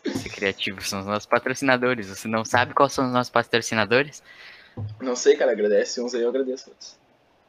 Ser 0.05 0.29
criativo 0.29 0.81
são 0.81 1.01
os 1.01 1.05
nossos 1.05 1.25
patrocinadores. 1.25 2.07
Você 2.07 2.29
não 2.29 2.45
sabe 2.45 2.73
quais 2.73 2.93
são 2.93 3.07
os 3.07 3.11
nossos 3.11 3.29
patrocinadores? 3.29 4.23
Não 5.01 5.17
sei, 5.17 5.35
cara. 5.35 5.51
Agradece 5.51 5.99
uns 5.99 6.15
aí, 6.15 6.21
eu 6.21 6.29
agradeço 6.29 6.69
outros. 6.69 6.97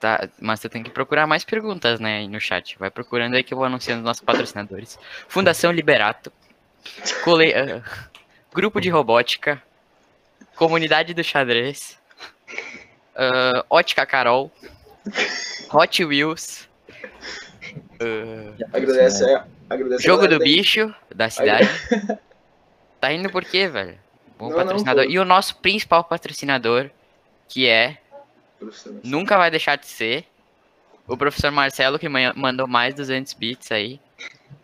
Tá, 0.00 0.28
mas 0.40 0.60
você 0.60 0.68
tem 0.68 0.82
que 0.82 0.90
procurar 0.90 1.26
mais 1.26 1.44
perguntas, 1.44 1.98
né, 1.98 2.26
no 2.26 2.40
chat. 2.40 2.78
Vai 2.78 2.90
procurando 2.90 3.34
aí 3.34 3.42
que 3.42 3.54
eu 3.54 3.58
vou 3.58 3.66
anunciando 3.66 4.00
os 4.00 4.04
nossos 4.04 4.22
patrocinadores. 4.22 4.98
Fundação 5.28 5.72
Liberato, 5.72 6.32
Cole... 7.22 7.54
ah, 7.54 7.82
Grupo 8.52 8.80
de 8.80 8.88
Robótica, 8.90 9.62
Comunidade 10.54 11.14
do 11.14 11.24
Xadrez, 11.24 11.98
ah, 13.16 13.64
Ótica 13.70 14.04
Carol, 14.04 14.52
Hot 15.72 16.04
Wheels, 16.04 16.68
Agradece, 18.72 19.24
é, 19.24 19.44
agradece 19.70 20.02
Jogo 20.02 20.26
do. 20.28 20.38
Bicho, 20.38 20.94
da 21.14 21.30
cidade. 21.30 21.68
Tá 23.00 23.12
indo 23.12 23.30
por 23.30 23.44
quê, 23.44 23.68
velho? 23.68 23.98
Bom 24.38 24.48
Não, 24.48 24.56
não, 24.56 24.64
patrocinador. 24.64 25.04
pô. 25.04 25.10
e 25.10 25.18
o 25.18 25.24
nosso 25.24 25.56
principal 25.56 26.04
patrocinador, 26.04 26.90
que 27.48 27.68
é. 27.68 27.98
Nunca 29.02 29.36
vai 29.36 29.50
deixar 29.50 29.76
de 29.76 29.86
ser. 29.86 30.24
O 31.06 31.16
professor 31.16 31.50
Marcelo, 31.50 31.98
que 31.98 32.08
mandou 32.08 32.66
mais 32.66 32.94
200 32.94 33.34
bits 33.34 33.70
aí, 33.70 34.00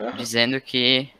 Aham. 0.01 0.17
dizendo 0.17 0.61
que, 0.61 1.11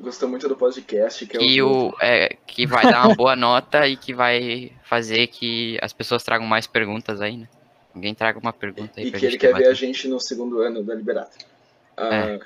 Gostou 0.00 0.28
muito 0.28 0.48
do 0.48 0.56
podcast. 0.56 1.26
Que, 1.26 1.36
que, 1.38 1.58
é 1.58 1.62
o, 1.62 1.94
é, 2.00 2.36
que 2.46 2.66
vai 2.66 2.84
dar 2.84 3.06
uma 3.06 3.14
boa 3.14 3.36
nota 3.36 3.86
e 3.86 3.96
que 3.96 4.14
vai 4.14 4.72
fazer 4.82 5.26
que 5.26 5.78
as 5.82 5.92
pessoas 5.92 6.22
tragam 6.22 6.46
mais 6.46 6.66
perguntas 6.66 7.20
aí, 7.20 7.36
né? 7.36 7.48
Alguém 7.94 8.14
traga 8.14 8.38
uma 8.38 8.52
pergunta 8.52 8.92
aí 8.96 9.08
E 9.08 9.10
pra 9.10 9.20
que 9.20 9.26
gente 9.26 9.34
ele 9.34 9.38
quer 9.38 9.54
ver 9.54 9.68
a 9.68 9.74
gente 9.74 10.08
no 10.08 10.18
segundo 10.18 10.62
ano 10.62 10.82
da 10.82 10.94
Liberato. 10.94 11.36
Ah, 11.96 12.14
É. 12.14 12.40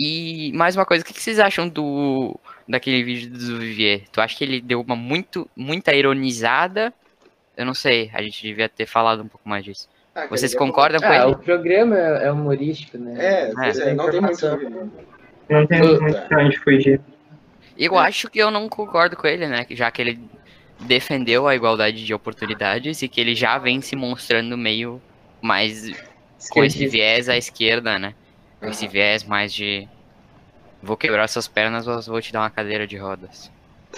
E 0.00 0.52
mais 0.52 0.76
uma 0.76 0.86
coisa, 0.86 1.02
o 1.02 1.06
que 1.06 1.12
que 1.12 1.20
vocês 1.20 1.40
acham 1.40 1.68
do 1.68 2.38
daquele 2.68 3.02
vídeo 3.02 3.30
do 3.30 3.58
Vivier? 3.58 4.04
Tu 4.12 4.20
acha 4.20 4.36
que 4.36 4.44
ele 4.44 4.60
deu 4.60 4.80
uma 4.80 4.94
muito, 4.94 5.50
muita 5.56 5.92
ironizada? 5.92 6.94
Eu 7.58 7.66
não 7.66 7.74
sei, 7.74 8.08
a 8.14 8.22
gente 8.22 8.40
devia 8.40 8.68
ter 8.68 8.86
falado 8.86 9.20
um 9.20 9.26
pouco 9.26 9.48
mais 9.48 9.64
disso. 9.64 9.88
ah, 10.14 10.28
Vocês 10.28 10.54
é 10.54 10.56
concordam 10.56 11.00
com 11.00 11.06
Ah, 11.08 11.16
ele? 11.16 11.32
o 11.32 11.36
programa 11.38 11.98
é 11.98 12.26
é 12.26 12.32
humorístico, 12.32 12.96
né? 12.96 13.14
É, 13.18 13.50
pois 13.52 13.78
é, 13.80 13.94
não 13.94 14.08
tem 14.08 14.20
muito. 14.20 14.36
Informação. 14.36 14.90
Não 15.50 15.66
tem 15.66 15.82
muito 15.82 16.20
pra 16.28 16.44
onde 16.44 16.56
fugir. 16.60 17.00
Eu 17.76 17.98
acho 17.98 18.30
que 18.30 18.38
eu 18.38 18.48
não 18.50 18.68
concordo 18.68 19.16
com 19.16 19.26
ele, 19.26 19.48
né? 19.48 19.66
Já 19.70 19.90
que 19.90 20.00
ele 20.00 20.20
defendeu 20.80 21.48
a 21.48 21.54
igualdade 21.56 22.04
de 22.06 22.14
oportunidades 22.14 23.02
e 23.02 23.08
que 23.08 23.20
ele 23.20 23.34
já 23.34 23.58
vem 23.58 23.80
se 23.80 23.96
mostrando 23.96 24.56
meio 24.56 25.02
mais 25.42 25.90
com 26.50 26.62
esse 26.62 26.86
viés 26.86 27.28
à 27.28 27.36
esquerda, 27.36 27.98
né? 27.98 28.14
Com 28.60 28.66
esse 28.68 28.86
viés 28.86 29.24
mais 29.24 29.52
de 29.52 29.88
vou 30.80 30.96
quebrar 30.96 31.26
suas 31.28 31.48
pernas 31.48 31.88
ou 31.88 32.00
vou 32.02 32.20
te 32.22 32.32
dar 32.32 32.40
uma 32.42 32.50
cadeira 32.50 32.86
de 32.86 32.96
rodas. 32.96 33.50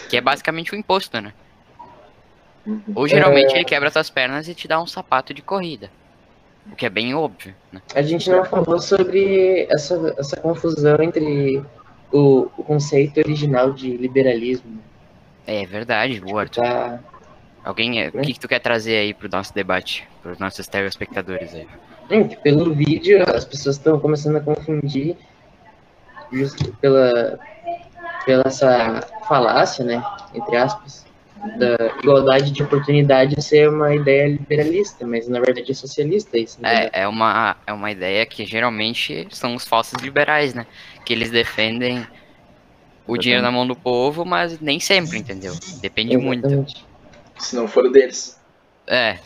Que 0.08 0.16
é 0.16 0.20
basicamente 0.22 0.72
o 0.72 0.76
imposto, 0.76 1.20
né? 1.20 1.34
Uhum. 2.66 2.82
Ou 2.94 3.08
geralmente 3.08 3.52
É. 3.52 3.56
ele 3.56 3.64
quebra 3.64 3.90
suas 3.90 4.10
pernas 4.10 4.48
e 4.48 4.54
te 4.54 4.68
dá 4.68 4.80
um 4.80 4.86
sapato 4.86 5.32
de 5.32 5.42
corrida. 5.42 5.90
O 6.70 6.76
que 6.76 6.86
é 6.86 6.90
bem 6.90 7.14
óbvio, 7.14 7.54
né? 7.72 7.80
A 7.94 8.02
gente 8.02 8.30
não 8.30 8.44
falou 8.44 8.78
sobre 8.78 9.66
essa, 9.70 10.14
essa 10.18 10.36
confusão 10.36 10.96
entre 11.02 11.62
o, 12.12 12.50
o 12.56 12.62
conceito 12.62 13.18
original 13.18 13.72
de 13.72 13.96
liberalismo. 13.96 14.78
É 15.46 15.64
verdade, 15.64 16.22
Arthur. 16.22 16.48
Tá? 16.48 17.00
Alguém, 17.64 18.08
o 18.08 18.12
que, 18.12 18.34
que 18.34 18.40
tu 18.40 18.48
quer 18.48 18.58
trazer 18.60 18.96
aí 18.96 19.14
pro 19.14 19.28
nosso 19.28 19.54
debate, 19.54 20.06
pros 20.22 20.38
nossos 20.38 20.66
telespectadores 20.66 21.54
aí? 21.54 21.66
Hum, 22.10 22.28
pelo 22.42 22.74
vídeo 22.74 23.22
as 23.34 23.44
pessoas 23.44 23.76
estão 23.76 23.98
começando 23.98 24.36
a 24.36 24.40
confundir 24.40 25.16
justo 26.32 26.72
pela, 26.80 27.38
pela 28.24 28.44
essa 28.46 29.00
falácia, 29.28 29.84
né? 29.84 30.02
Entre 30.34 30.56
aspas, 30.56 31.06
da 31.58 31.96
igualdade 32.02 32.50
de 32.50 32.62
oportunidade 32.62 33.40
ser 33.42 33.68
uma 33.68 33.94
ideia 33.94 34.28
liberalista, 34.28 35.06
mas 35.06 35.28
na 35.28 35.40
verdade 35.40 35.70
é 35.70 35.74
socialista 35.74 36.38
isso. 36.38 36.60
né? 36.60 36.90
É, 36.92 37.02
é 37.02 37.08
uma, 37.08 37.56
é 37.66 37.72
uma 37.72 37.90
ideia 37.90 38.24
que 38.26 38.44
geralmente 38.44 39.26
são 39.30 39.54
os 39.54 39.66
falsos 39.66 40.02
liberais, 40.02 40.54
né? 40.54 40.66
Que 41.04 41.12
eles 41.12 41.30
defendem 41.30 42.06
o 43.06 43.16
dinheiro 43.16 43.42
na 43.42 43.50
mão 43.50 43.66
do 43.66 43.74
povo, 43.74 44.24
mas 44.24 44.60
nem 44.60 44.78
sempre, 44.78 45.18
entendeu? 45.18 45.54
Depende 45.80 46.16
muito. 46.16 46.46
Exatamente. 46.46 46.86
Se 47.38 47.56
não 47.56 47.66
for 47.66 47.86
o 47.86 47.90
deles. 47.90 48.39
É. 48.92 49.16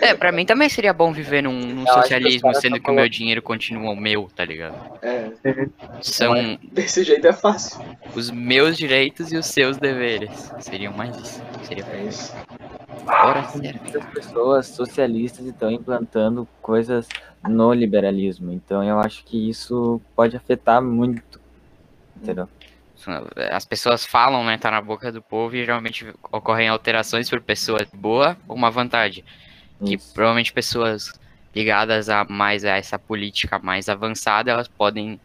É, 0.00 0.14
pra 0.14 0.30
mim 0.30 0.46
também 0.46 0.68
seria 0.68 0.92
bom 0.92 1.12
viver 1.12 1.42
num, 1.42 1.52
num 1.60 1.84
que 1.84 1.92
socialismo, 1.92 2.42
caras 2.42 2.58
sendo 2.62 2.74
tão 2.74 2.82
que 2.82 2.90
o 2.90 2.94
meu 2.94 3.08
dinheiro 3.08 3.42
continua 3.42 3.90
o 3.90 3.96
meu, 3.96 4.30
tá 4.34 4.44
ligado? 4.44 4.74
É, 5.02 5.28
São 6.00 6.34
desse 6.70 7.02
jeito 7.02 7.26
é 7.26 7.32
fácil. 7.32 7.80
os 8.14 8.30
meus 8.30 8.76
direitos 8.78 9.32
e 9.32 9.36
os 9.36 9.46
seus 9.46 9.76
deveres. 9.76 10.52
Seriam 10.60 10.92
mais 10.92 11.16
isso. 11.16 11.42
Seria 11.64 11.84
É 11.92 12.04
isso. 12.04 12.32
hora 13.06 13.42
certa. 13.48 13.80
Muitas 13.82 14.04
pessoas 14.06 14.66
socialistas 14.68 15.44
estão 15.46 15.68
implantando 15.70 16.46
coisas 16.62 17.08
no 17.48 17.74
liberalismo. 17.74 18.52
Então 18.52 18.84
eu 18.84 19.00
acho 19.00 19.24
que 19.24 19.50
isso 19.50 20.00
pode 20.14 20.36
afetar 20.36 20.80
muito. 20.80 21.40
Entendeu? 22.22 22.48
As 23.50 23.64
pessoas 23.64 24.04
falam, 24.04 24.44
né? 24.44 24.58
Tá 24.58 24.70
na 24.70 24.80
boca 24.80 25.10
do 25.10 25.22
povo 25.22 25.56
e 25.56 25.64
geralmente 25.64 26.06
ocorrem 26.30 26.68
alterações 26.68 27.28
por 27.30 27.40
pessoa 27.40 27.86
boa 27.94 28.36
ou 28.46 28.54
uma 28.56 28.70
vantagem. 28.70 29.24
Que 29.84 29.94
Isso. 29.94 30.12
provavelmente 30.12 30.52
pessoas 30.52 31.12
ligadas 31.54 32.08
a 32.08 32.24
mais 32.24 32.64
a 32.64 32.76
essa 32.76 32.98
política 32.98 33.58
mais 33.58 33.88
avançada, 33.88 34.50
elas 34.50 34.68
podem 34.68 35.18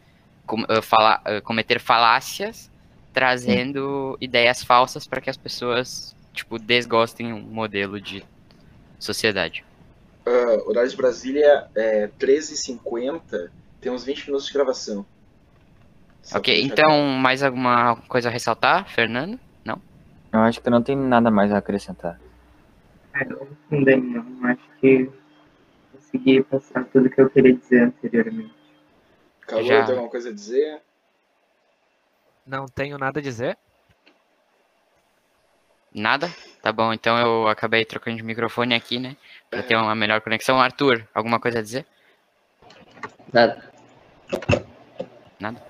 com- 0.46 0.64
falar, 0.82 1.20
eh, 1.24 1.40
cometer 1.40 1.78
falácias 1.80 2.70
trazendo 3.12 4.16
ideias 4.20 4.62
falsas 4.62 5.06
para 5.06 5.20
que 5.22 5.30
as 5.30 5.36
pessoas, 5.38 6.14
tipo, 6.34 6.58
desgostem 6.58 7.32
um 7.32 7.40
modelo 7.40 7.98
de 8.00 8.22
sociedade. 8.98 9.64
Ah, 10.26 10.62
horário 10.66 10.90
de 10.90 10.96
Brasília 10.96 11.66
é 11.74 12.08
13h50, 12.18 13.50
tem 13.80 13.90
uns 13.90 14.04
20 14.04 14.26
minutos 14.26 14.46
de 14.46 14.52
gravação. 14.52 15.06
Só 16.26 16.38
ok, 16.38 16.62
então 16.62 17.02
mais 17.02 17.42
alguma 17.42 17.96
coisa 18.08 18.28
a 18.28 18.32
ressaltar, 18.32 18.88
Fernando? 18.88 19.38
Eu 20.36 20.40
acho 20.40 20.60
que 20.60 20.68
não 20.68 20.82
tem 20.82 20.94
nada 20.94 21.30
mais 21.30 21.50
a 21.50 21.58
acrescentar. 21.58 22.20
É, 23.14 23.22
eu 23.24 23.48
também 23.70 23.98
não. 24.02 24.46
Acho 24.46 24.68
que 24.80 25.10
consegui 25.92 26.42
passar 26.42 26.84
tudo 26.92 27.08
que 27.08 27.18
eu 27.18 27.30
queria 27.30 27.54
dizer 27.54 27.84
anteriormente. 27.84 28.54
Calor, 29.40 29.64
Já. 29.64 29.84
tem 29.84 29.94
alguma 29.94 30.10
coisa 30.10 30.28
a 30.28 30.32
dizer? 30.34 30.82
Não 32.46 32.66
tenho 32.66 32.98
nada 32.98 33.18
a 33.18 33.22
dizer. 33.22 33.56
Nada? 35.94 36.28
Tá 36.60 36.70
bom, 36.70 36.92
então 36.92 37.16
eu 37.18 37.48
acabei 37.48 37.86
trocando 37.86 38.18
de 38.18 38.22
microfone 38.22 38.74
aqui, 38.74 38.98
né? 38.98 39.16
Pra 39.48 39.62
ter 39.62 39.76
uma 39.76 39.94
melhor 39.94 40.20
conexão. 40.20 40.60
Arthur, 40.60 41.08
alguma 41.14 41.40
coisa 41.40 41.60
a 41.60 41.62
dizer? 41.62 41.86
Nada. 45.40 45.66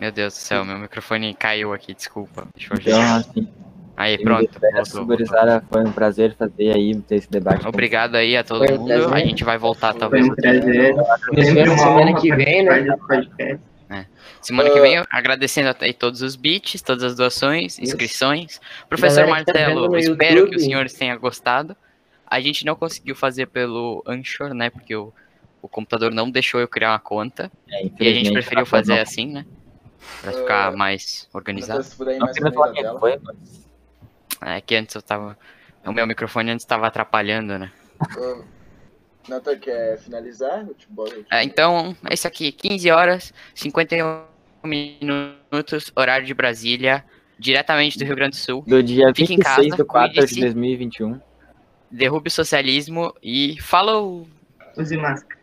Meu 0.00 0.12
Deus 0.12 0.34
do 0.34 0.36
céu, 0.36 0.64
meu 0.64 0.78
microfone 0.78 1.34
caiu 1.34 1.72
aqui, 1.72 1.94
desculpa. 1.94 2.46
Deixa 2.54 2.72
eu 2.74 2.78
Então, 2.80 3.16
assim, 3.16 3.48
Aí, 3.96 4.16
pronto. 4.16 4.48
voltou, 4.94 5.62
foi 5.72 5.84
um 5.84 5.90
prazer 5.92 6.36
fazer 6.36 6.72
aí 6.72 7.02
esse 7.10 7.28
debate. 7.28 7.66
Obrigado 7.66 8.14
aí 8.14 8.36
a 8.36 8.44
todo 8.44 8.62
um 8.72 8.78
mundo. 8.78 8.92
A 8.92 9.08
prazer. 9.08 9.26
gente 9.26 9.42
vai 9.42 9.58
voltar 9.58 9.90
Foi 9.90 10.00
talvez 10.00 10.24
um 10.28 10.34
prazer. 10.36 10.94
Nos 10.94 11.48
vemos 11.52 11.80
semana 11.80 12.14
que 12.20 12.32
vem, 12.34 12.62
né? 12.64 12.96
Podcast. 13.08 13.58
semana 14.40 14.70
que 14.70 14.78
Ah. 14.78 14.82
vem, 14.82 15.02
agradecendo 15.10 15.74
aí 15.80 15.92
todos 15.92 16.22
os 16.22 16.36
bits, 16.36 16.80
todas 16.80 17.02
as 17.02 17.16
doações, 17.16 17.76
inscrições. 17.80 18.60
Professor 18.88 19.26
Galera 19.26 19.44
que 19.44 19.52
tá 19.52 19.58
espero 19.98 20.16
que 20.18 20.36
YouTube. 20.36 20.56
os 20.56 20.62
senhores 20.62 20.92
tenham 20.94 21.18
gostado. 21.18 21.76
A 22.24 22.40
gente 22.40 22.64
não 22.64 22.76
conseguiu 22.76 23.16
fazer 23.16 23.46
pelo 23.46 24.04
Anchor, 24.06 24.54
né? 24.54 24.70
Porque 24.70 24.94
o, 24.94 25.12
o 25.60 25.66
computador 25.68 26.12
não 26.14 26.30
deixou 26.30 26.60
eu 26.60 26.68
criar 26.68 26.92
uma 26.92 27.00
conta. 27.00 27.50
É, 27.68 27.84
E 27.98 28.08
a 28.08 28.12
gente 28.14 28.30
preferiu 28.32 28.64
fazer 28.64 28.94
não. 28.94 29.02
assim, 29.02 29.26
né? 29.26 29.44
Pra 30.20 30.32
ficar 30.32 30.68
Ah, 30.68 30.76
mais 30.76 31.28
organizado. 31.32 31.82
Se 31.82 31.96
puder 31.96 32.16
ir 32.16 32.18
Não 32.18 32.26
mais 32.26 32.54
falar 32.54 32.72
quem 32.72 32.82
tela. 32.82 33.00
foi, 33.00 33.18
mas 33.22 33.66
É 34.40 34.60
que 34.60 34.74
antes 34.76 34.94
eu 34.94 35.02
tava. 35.02 35.36
O 35.84 35.92
meu 35.92 36.06
microfone 36.06 36.50
antes 36.50 36.64
estava 36.64 36.86
atrapalhando, 36.86 37.58
né? 37.58 37.72
Ah, 38.00 38.40
Natan, 39.28 39.58
quer 39.58 39.98
finalizar? 39.98 40.60
Eu 40.66 40.74
te 40.74 40.86
boto- 40.88 41.14
eu 41.14 41.22
te- 41.24 41.34
É, 41.34 41.42
então, 41.42 41.96
esse 42.10 42.26
aqui, 42.26 42.52
15 42.52 42.90
horas, 42.90 43.32
51 43.54 44.24
minutos, 44.64 45.92
horário 45.96 46.26
de 46.26 46.34
Brasília, 46.34 47.04
diretamente 47.38 47.98
do 47.98 48.04
Rio 48.04 48.14
Grande 48.16 48.36
do 48.36 48.40
Sul. 48.40 48.62
do 48.66 48.82
dia 48.82 49.08
Fique 49.14 49.34
em 49.34 49.36
26 49.36 49.70
casa, 49.70 49.76
de 49.82 49.84
4 49.84 50.08
de 50.12 50.16
cuide-se. 50.20 50.40
2021. 50.40 51.20
Derrube 51.90 52.28
o 52.28 52.30
socialismo 52.30 53.14
e 53.22 53.60
falou! 53.60 54.26
Use 54.76 54.96
máscara. 54.96 55.37